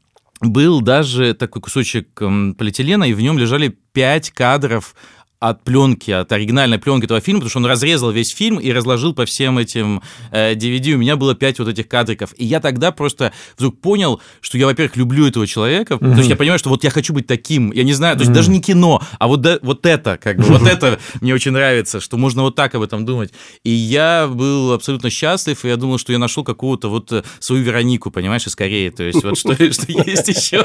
[0.41, 4.95] был даже такой кусочек эм, полиэтилена, и в нем лежали пять кадров
[5.39, 9.15] от пленки, от оригинальной пленки этого фильма, потому что он разрезал весь фильм и разложил
[9.15, 10.93] по всем этим э, DVD.
[10.93, 12.33] У меня было пять вот этих кадриков.
[12.37, 15.95] И я тогда просто вдруг понял, что я, во-первых, люблю этого человека.
[15.95, 16.13] Mm-hmm.
[16.13, 17.71] То есть я понимаю, что вот я хочу быть таким.
[17.73, 18.35] Я не знаю, то есть mm-hmm.
[18.35, 22.01] даже не кино, а вот, да, вот это, как бы, вот это мне очень нравится,
[22.01, 23.33] что можно вот так об этом думать.
[23.63, 27.63] И я был абсолютно счастлив, и я думал, что я нашел какого-то вот э, свою
[27.63, 28.89] Веронику, понимаешь, из Кореи.
[28.89, 30.65] То есть вот что, что есть еще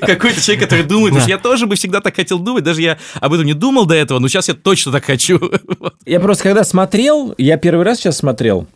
[0.00, 3.32] какой-то человек, который думает, что я тоже бы всегда так хотел думать, даже я об
[3.32, 5.40] этом не думал, до этого, но сейчас я точно так хочу.
[6.06, 8.66] Я просто когда смотрел, я первый раз сейчас смотрел,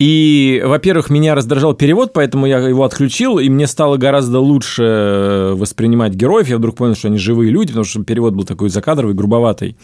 [0.00, 6.14] и, во-первых, меня раздражал перевод, поэтому я его отключил, и мне стало гораздо лучше воспринимать
[6.14, 6.48] героев.
[6.48, 9.76] Я вдруг понял, что они живые люди, потому что перевод был такой закадровый, грубоватый.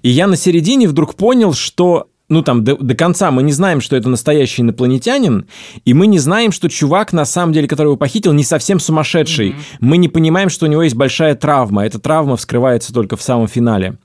[0.00, 3.82] И я на середине вдруг понял, что ну там до, до конца мы не знаем,
[3.82, 5.46] что это настоящий инопланетянин,
[5.84, 9.50] и мы не знаем, что чувак, на самом деле, который его похитил, не совсем сумасшедший.
[9.50, 9.76] Mm-hmm.
[9.80, 11.84] Мы не понимаем, что у него есть большая травма.
[11.84, 13.98] Эта травма вскрывается только в самом финале.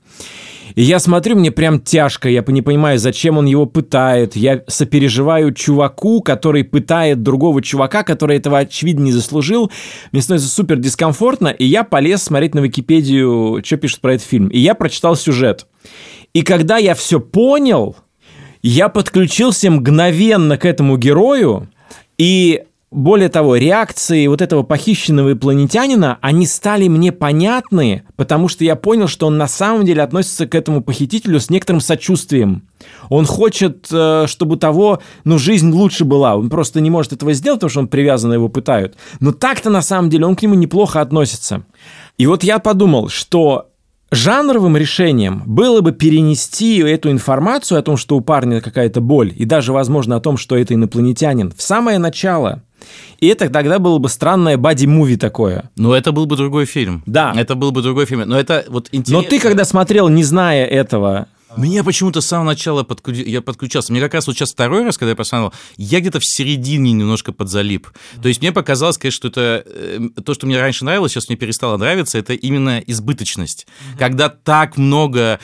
[0.76, 4.36] И я смотрю, мне прям тяжко, я не понимаю, зачем он его пытает.
[4.36, 9.72] Я сопереживаю чуваку, который пытает другого чувака, который этого, очевидно, не заслужил.
[10.12, 14.48] Мне становится супер дискомфортно, и я полез смотреть на Википедию, что пишут про этот фильм.
[14.48, 15.66] И я прочитал сюжет.
[16.34, 17.96] И когда я все понял,
[18.60, 21.70] я подключился мгновенно к этому герою,
[22.18, 22.64] и
[22.96, 29.06] более того, реакции вот этого похищенного инопланетянина, они стали мне понятны, потому что я понял,
[29.06, 32.66] что он на самом деле относится к этому похитителю с некоторым сочувствием.
[33.10, 36.36] Он хочет, э, чтобы того, ну, жизнь лучше была.
[36.36, 38.96] Он просто не может этого сделать, потому что он привязан, его пытают.
[39.20, 41.64] Но так-то на самом деле он к нему неплохо относится.
[42.16, 43.68] И вот я подумал, что
[44.12, 49.44] Жанровым решением было бы перенести эту информацию о том, что у парня какая-то боль, и
[49.44, 52.62] даже, возможно, о том, что это инопланетянин, в самое начало.
[53.20, 55.70] И это тогда было бы странное бади-муви такое.
[55.76, 57.02] Но это был бы другой фильм.
[57.06, 57.32] Да.
[57.36, 58.22] Это был бы другой фильм.
[58.26, 59.22] Но это вот интересно.
[59.22, 63.18] Но ты, когда смотрел, не зная этого, меня почему-то с самого начала подключ...
[63.18, 63.92] я подключался.
[63.92, 67.32] Мне как раз вот сейчас второй раз, когда я посмотрел, я где-то в середине немножко
[67.32, 67.88] подзалип.
[68.22, 71.36] То есть мне показалось, конечно, что это э, то, что мне раньше нравилось, сейчас мне
[71.36, 73.66] перестало нравиться, это именно избыточность.
[73.66, 73.98] Mm-hmm.
[73.98, 75.40] Когда так много...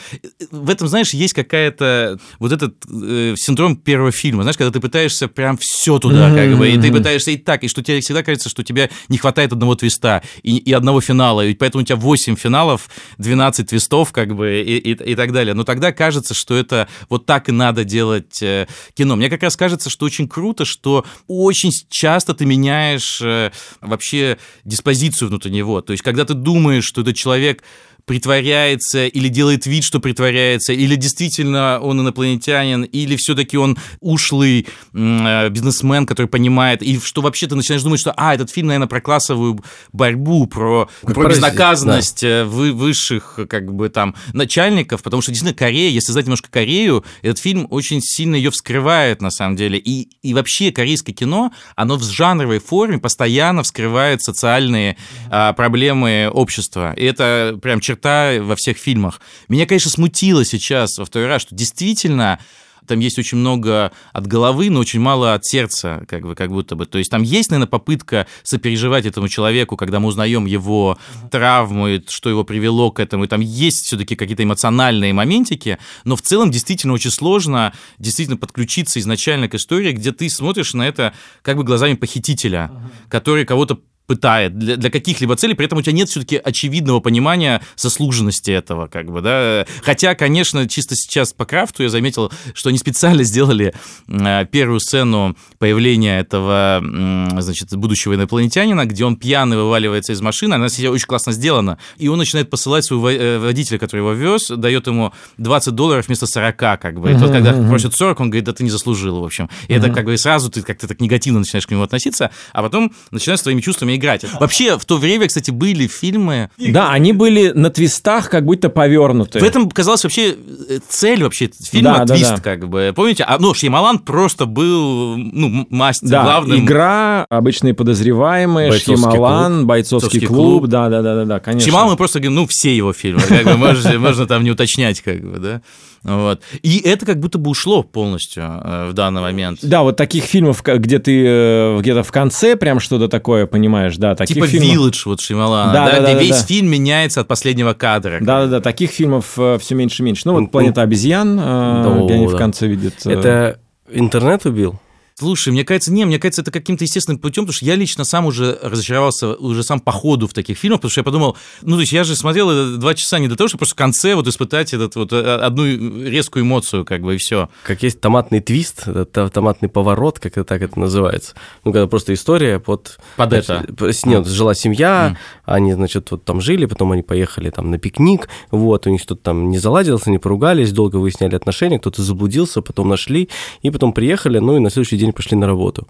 [0.51, 2.19] В этом, знаешь, есть какая-то...
[2.39, 6.49] Вот этот э, синдром первого фильма, знаешь, когда ты пытаешься прям все туда, mm-hmm.
[6.49, 8.89] как бы, и ты пытаешься и так, и что тебе всегда кажется, что у тебя
[9.09, 13.69] не хватает одного твиста и, и одного финала, и поэтому у тебя 8 финалов, 12
[13.69, 15.53] твистов, как бы, и, и, и так далее.
[15.53, 19.15] Но тогда кажется, что это вот так и надо делать э, кино.
[19.15, 25.29] Мне как раз кажется, что очень круто, что очень часто ты меняешь э, вообще диспозицию
[25.29, 25.79] внутри него.
[25.79, 27.63] То есть, когда ты думаешь, что этот человек
[28.05, 35.49] притворяется или делает вид, что притворяется, или действительно он инопланетянин, или все-таки он ушлый э,
[35.49, 39.01] бизнесмен, который понимает, и что вообще ты начинаешь думать, что, а, этот фильм, наверное, про
[39.01, 42.27] классовую борьбу, про, про безнаказанность да.
[42.27, 47.05] Э, вы, высших, как бы, там, начальников, потому что, действительно, Корея, если знать немножко Корею,
[47.21, 51.95] этот фильм очень сильно ее вскрывает, на самом деле, и, и вообще корейское кино, оно
[51.95, 54.97] в жанровой форме постоянно вскрывает социальные
[55.29, 59.21] а, проблемы общества, и это прям черта во всех фильмах.
[59.47, 62.39] Меня, конечно, смутило сейчас во второй раз, что действительно
[62.85, 66.75] там есть очень много от головы, но очень мало от сердца, как бы, как будто
[66.75, 66.85] бы.
[66.85, 70.97] То есть там есть, наверное, попытка сопереживать этому человеку, когда мы узнаем его
[71.31, 76.17] травму, и что его привело к этому, и там есть все-таки какие-то эмоциональные моментики, но
[76.17, 81.13] в целом действительно очень сложно действительно подключиться изначально к истории, где ты смотришь на это
[81.41, 82.69] как бы глазами похитителя,
[83.07, 87.61] который кого-то пытает для, для каких-либо целей, при этом у тебя нет все-таки очевидного понимания
[87.77, 89.65] заслуженности этого, как бы, да.
[89.81, 93.73] Хотя, конечно, чисто сейчас по крафту я заметил, что они специально сделали
[94.07, 100.55] э, первую сцену появления этого, э, значит, будущего инопланетянина, где он пьяный вываливается из машины,
[100.55, 104.49] она себе очень классно сделана, и он начинает посылать своего э, водителя, который его вез,
[104.49, 107.11] дает ему 20 долларов вместо 40, как бы.
[107.11, 109.49] И тот, когда просит 40, он говорит, да ты не заслужил, в общем.
[109.67, 112.91] И это как бы сразу ты как-то так негативно начинаешь к нему относиться, а потом
[113.11, 114.25] начинаешь своими чувствами играть.
[114.39, 116.49] Вообще, в то время, кстати, были фильмы...
[116.57, 119.39] Да, они были на твистах как будто повернуты.
[119.39, 120.35] В этом казалось вообще
[120.69, 122.41] э, цель вообще фильма, да, твист, да, да.
[122.41, 122.93] как бы.
[122.95, 123.23] Помните?
[123.23, 126.65] А, ну, Шьямалан просто был, ну, мастер да, главным.
[126.65, 129.65] игра, обычные подозреваемые, бойцовский Шьямалан, клуб.
[129.67, 131.69] бойцовский клуб, да, да, да, да, да, конечно.
[131.69, 135.01] Шьямалан мы просто говорим, ну, все его фильмы, как бы, можно, можно там не уточнять,
[135.01, 135.61] как бы, да.
[136.03, 136.41] Вот.
[136.61, 139.59] И это как будто бы ушло полностью э, в данный момент.
[139.61, 144.15] Да, вот таких фильмов, где ты э, где-то в конце прям что-то такое понимаешь, да,
[144.15, 144.93] таких типа фильмов...
[144.93, 146.45] Village вот Шималана, да, да, да, где да, весь да.
[146.45, 148.19] фильм меняется от последнего кадра.
[148.21, 150.23] Да-да-да, таких фильмов э, все меньше и меньше.
[150.25, 152.33] Ну вот «Планета обезьян», да, где они да.
[152.33, 153.05] в конце видят...
[153.05, 154.79] Это интернет убил?
[155.15, 158.25] Слушай, мне кажется, не, мне кажется, это каким-то естественным путем, потому что я лично сам
[158.25, 161.81] уже разочаровался уже сам по ходу в таких фильмах, потому что я подумал, ну, то
[161.81, 164.73] есть я же смотрел два часа не для того, чтобы просто в конце вот испытать
[164.73, 167.49] этот вот э, одну резкую эмоцию, как бы, и все.
[167.63, 171.35] Как есть томатный твист, томатный поворот, как это так это называется.
[171.63, 172.97] Ну, когда просто история под...
[173.15, 173.65] Под это.
[174.05, 175.41] Нет, жила семья, mm.
[175.45, 179.21] они, значит, вот там жили, потом они поехали там на пикник, вот, у них что-то
[179.21, 183.29] там не заладилось, они поругались, долго выясняли отношения, кто-то заблудился, потом нашли,
[183.61, 185.87] и потом приехали, ну, и на следующий день день пошли на работу.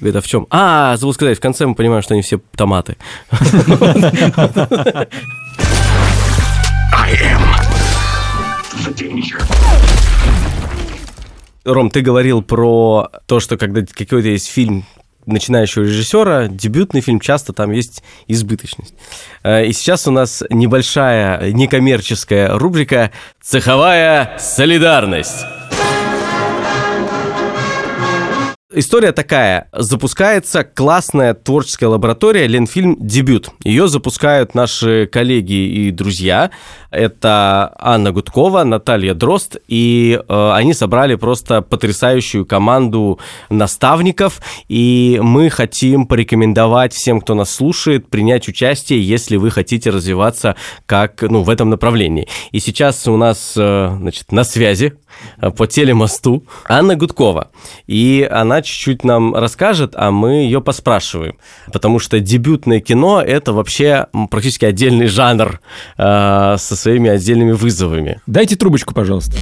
[0.00, 0.46] Это в чем?
[0.50, 2.96] А, забыл сказать, в конце мы понимаем, что они все томаты.
[11.64, 14.84] Ром, ты говорил про то, что когда какой-то есть фильм
[15.26, 18.94] начинающего режиссера, дебютный фильм, часто там есть избыточность.
[19.42, 25.46] Э, и сейчас у нас небольшая некоммерческая рубрика «Цеховая солидарность».
[28.76, 29.68] История такая.
[29.72, 33.50] Запускается классная творческая лаборатория Ленфильм «Дебют».
[33.62, 36.50] Ее запускают наши коллеги и друзья.
[36.90, 39.58] Это Анна Гудкова, Наталья Дрозд.
[39.68, 44.40] И э, они собрали просто потрясающую команду наставников.
[44.66, 50.56] И мы хотим порекомендовать всем, кто нас слушает, принять участие, если вы хотите развиваться
[50.86, 52.26] как, ну, в этом направлении.
[52.50, 54.94] И сейчас у нас, э, значит, на связи
[55.40, 57.50] Э, по телемосту Анна Гудкова.
[57.86, 61.36] И она чуть-чуть нам расскажет, а мы ее поспрашиваем.
[61.72, 65.60] Потому что дебютное кино– это вообще практически отдельный жанр
[65.96, 68.20] э, со своими отдельными вызовами.
[68.26, 69.36] Дайте трубочку, пожалуйста.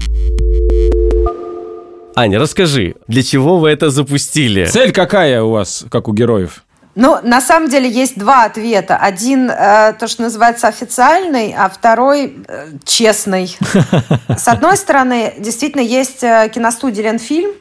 [2.14, 4.66] Аня, расскажи, для чего вы это запустили?
[4.66, 6.62] Цель какая у вас, как у героев?
[6.94, 8.96] Ну, на самом деле есть два ответа.
[8.96, 13.56] Один, э, то, что называется официальный, а второй э, честный.
[14.36, 17.52] С одной стороны, действительно есть э, киностудия «Ленфильм»,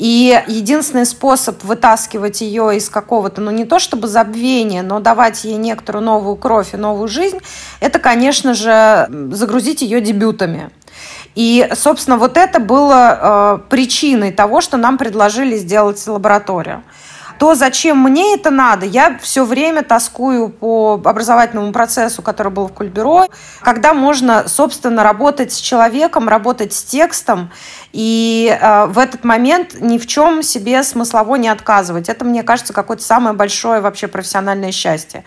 [0.00, 5.56] и единственный способ вытаскивать ее из какого-то, ну не то чтобы забвения, но давать ей
[5.56, 7.38] некоторую новую кровь и новую жизнь,
[7.80, 10.70] это, конечно же, загрузить ее дебютами.
[11.34, 16.82] И, собственно, вот это было э, причиной того, что нам предложили сделать лабораторию
[17.40, 18.84] то зачем мне это надо?
[18.84, 23.28] Я все время тоскую по образовательному процессу, который был в Кульбюро,
[23.62, 27.50] когда можно, собственно, работать с человеком, работать с текстом,
[27.94, 32.10] и э, в этот момент ни в чем себе смыслово не отказывать.
[32.10, 35.24] Это, мне кажется, какое-то самое большое вообще профессиональное счастье.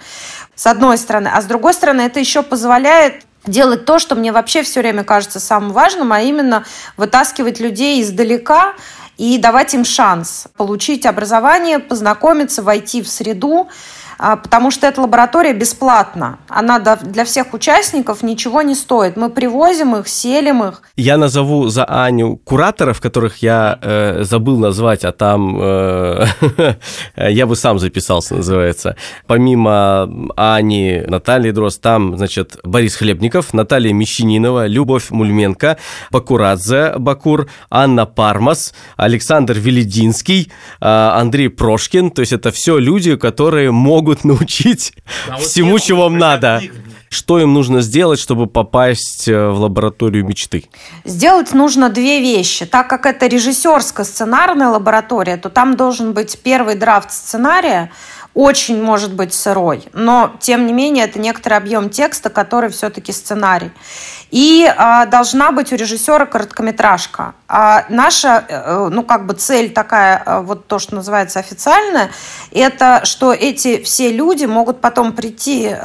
[0.54, 1.32] С одной стороны.
[1.34, 5.40] А с другой стороны, это еще позволяет делать то, что мне вообще все время кажется
[5.40, 6.64] самым важным, а именно
[6.96, 8.76] вытаскивать людей издалека
[9.18, 13.70] и давать им шанс получить образование, познакомиться, войти в среду,
[14.44, 16.40] потому что эта лаборатория бесплатна.
[16.48, 19.18] Она для всех участников ничего не стоит.
[19.18, 20.82] Мы привозим их, селим их.
[20.96, 26.26] Я назову за Аню кураторов, которых я э, забыл назвать, а там э,
[27.18, 28.96] я бы сам записался, называется.
[29.28, 35.78] Помимо Ани, Натальи Дрозд, там, значит, Борис Хлебников, Наталья Мещанинова, Любовь Мульменко,
[36.12, 42.12] Бакурадзе Бакур, Анна Пармас, Александр Велединский, э, Андрей Прошкин.
[42.12, 44.94] То есть это все люди, которые могут могут научить
[45.30, 46.62] а всему, вот чего вам надо.
[47.10, 50.66] Что им нужно сделать, чтобы попасть э, в лабораторию мечты?
[51.06, 52.66] Сделать нужно две вещи.
[52.66, 57.92] Так как это режиссерско-сценарная лаборатория, то там должен быть первый драфт сценария,
[58.34, 63.72] очень может быть сырой, но тем не менее это некоторый объем текста, который все-таки сценарий.
[64.32, 67.36] И а, должна быть у режиссера короткометражка.
[67.48, 72.10] А наша, э, ну как бы цель такая, э, вот то, что называется официальная,
[72.50, 75.76] это что эти все люди могут потом прийти э,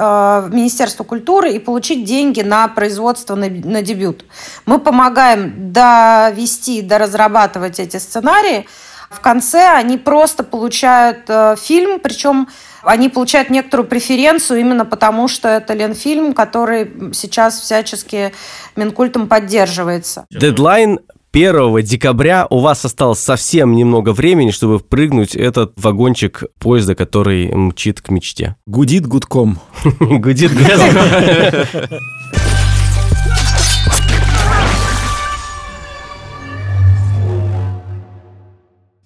[0.46, 4.24] в Министерство культуры и получить деньги на производство на, на дебют.
[4.64, 8.66] Мы помогаем довести, доразрабатывать эти сценарии.
[9.10, 12.48] В конце они просто получают э, фильм, причем
[12.82, 18.32] они получают некоторую преференцию именно потому, что это Ленфильм, который сейчас всячески
[18.76, 20.26] Минкультом поддерживается.
[20.30, 21.00] Дедлайн
[21.32, 28.00] 1 декабря у вас осталось совсем немного времени, чтобы прыгнуть этот вагончик поезда, который мчит
[28.00, 28.56] к мечте.
[28.66, 29.58] Гудит гудком.
[30.00, 31.98] Гудит гудком.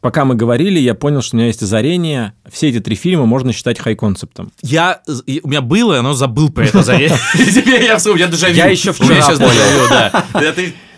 [0.02, 2.32] Пока мы говорили, я понял, что у меня есть озарение.
[2.50, 4.52] Все эти три фильма можно считать хай-концептом.
[4.60, 5.00] Я,
[5.44, 7.16] у меня было, но забыл про это озарение.
[7.34, 9.88] Теперь я вспомнил, я даже Я еще вчера понял.
[9.88, 10.24] да.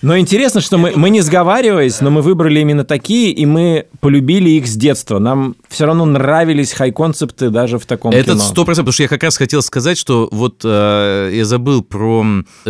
[0.04, 4.50] Но интересно, что мы, мы не сговариваясь, но мы выбрали именно такие, и мы полюбили
[4.50, 5.18] их с детства.
[5.18, 9.22] Нам все равно нравились хай-концепты даже в таком Это сто процентов, потому что я как
[9.22, 12.22] раз хотел сказать, что вот э, я забыл про,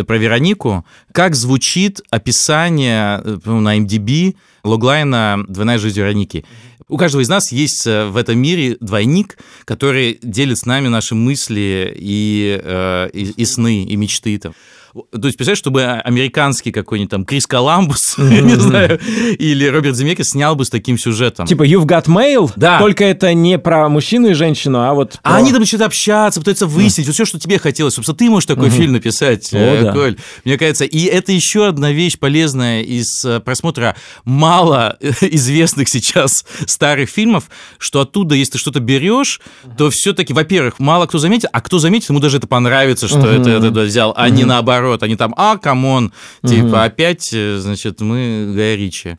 [0.07, 6.45] про Веронику, как звучит описание э, на MDB логлайна «Двойная жизнь Вероники».
[6.87, 11.15] У каждого из нас есть э, в этом мире двойник, который делит с нами наши
[11.15, 14.37] мысли и, э, и, и сны, и мечты.
[14.37, 14.53] Там.
[14.95, 18.97] То есть, представляешь, чтобы американский какой-нибудь там Крис Коламбус, не знаю,
[19.37, 21.45] или Роберт Земекис снял бы с таким сюжетом.
[21.45, 22.79] Типа You've Got Mail, да.
[22.79, 25.19] только это не про мужчину и женщину, а вот...
[25.21, 27.95] А они там начинают общаться, пытаются выяснить все, что тебе хотелось.
[27.95, 30.15] Собственно, ты можешь такой фильм написать, э, Коль.
[30.45, 37.09] Мне кажется, и это еще одна вещь полезная из э, просмотра мало известных сейчас старых
[37.09, 39.41] фильмов, что оттуда, если ты что-то берешь,
[39.77, 43.49] то все-таки, во-первых, мало кто заметит, а кто заметит, ему даже это понравится, что это,
[43.49, 46.13] это взял, а не наоборот наоборот, они там, а, come on,
[46.45, 46.75] типа, угу.
[46.75, 49.17] опять, э, значит, мы Гая Ричи.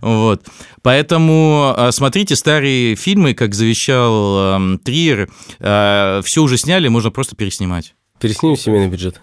[0.00, 0.46] Вот.
[0.80, 5.28] Поэтому э, смотрите старые фильмы, как завещал эм, Триер.
[5.58, 7.94] Э, Все уже сняли, можно просто переснимать.
[8.18, 9.20] Переснимем семейный бюджет.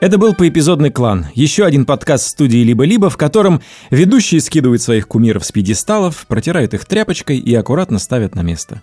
[0.00, 5.44] Это был поэпизодный клан, еще один подкаст студии «Либо-либо», в котором ведущие скидывают своих кумиров
[5.44, 8.82] с пьедесталов, протирают их тряпочкой и аккуратно ставят на место.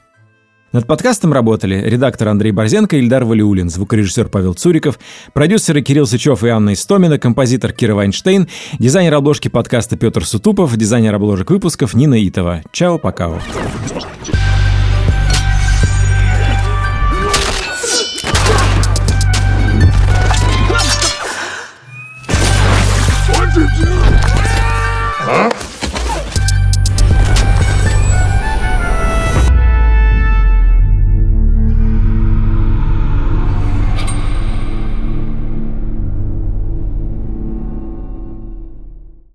[0.76, 4.99] Над подкастом работали редактор Андрей Борзенко Ильдар Валиулин, звукорежиссер Павел Цуриков,
[5.32, 11.15] продюсеры Кирилл Сычев и Анна Истомина, композитор Кира Вайнштейн, дизайнер обложки подкаста Петр Сутупов, дизайнер
[11.15, 12.61] обложек выпусков Нина Итова.
[12.73, 13.39] Чао, пока.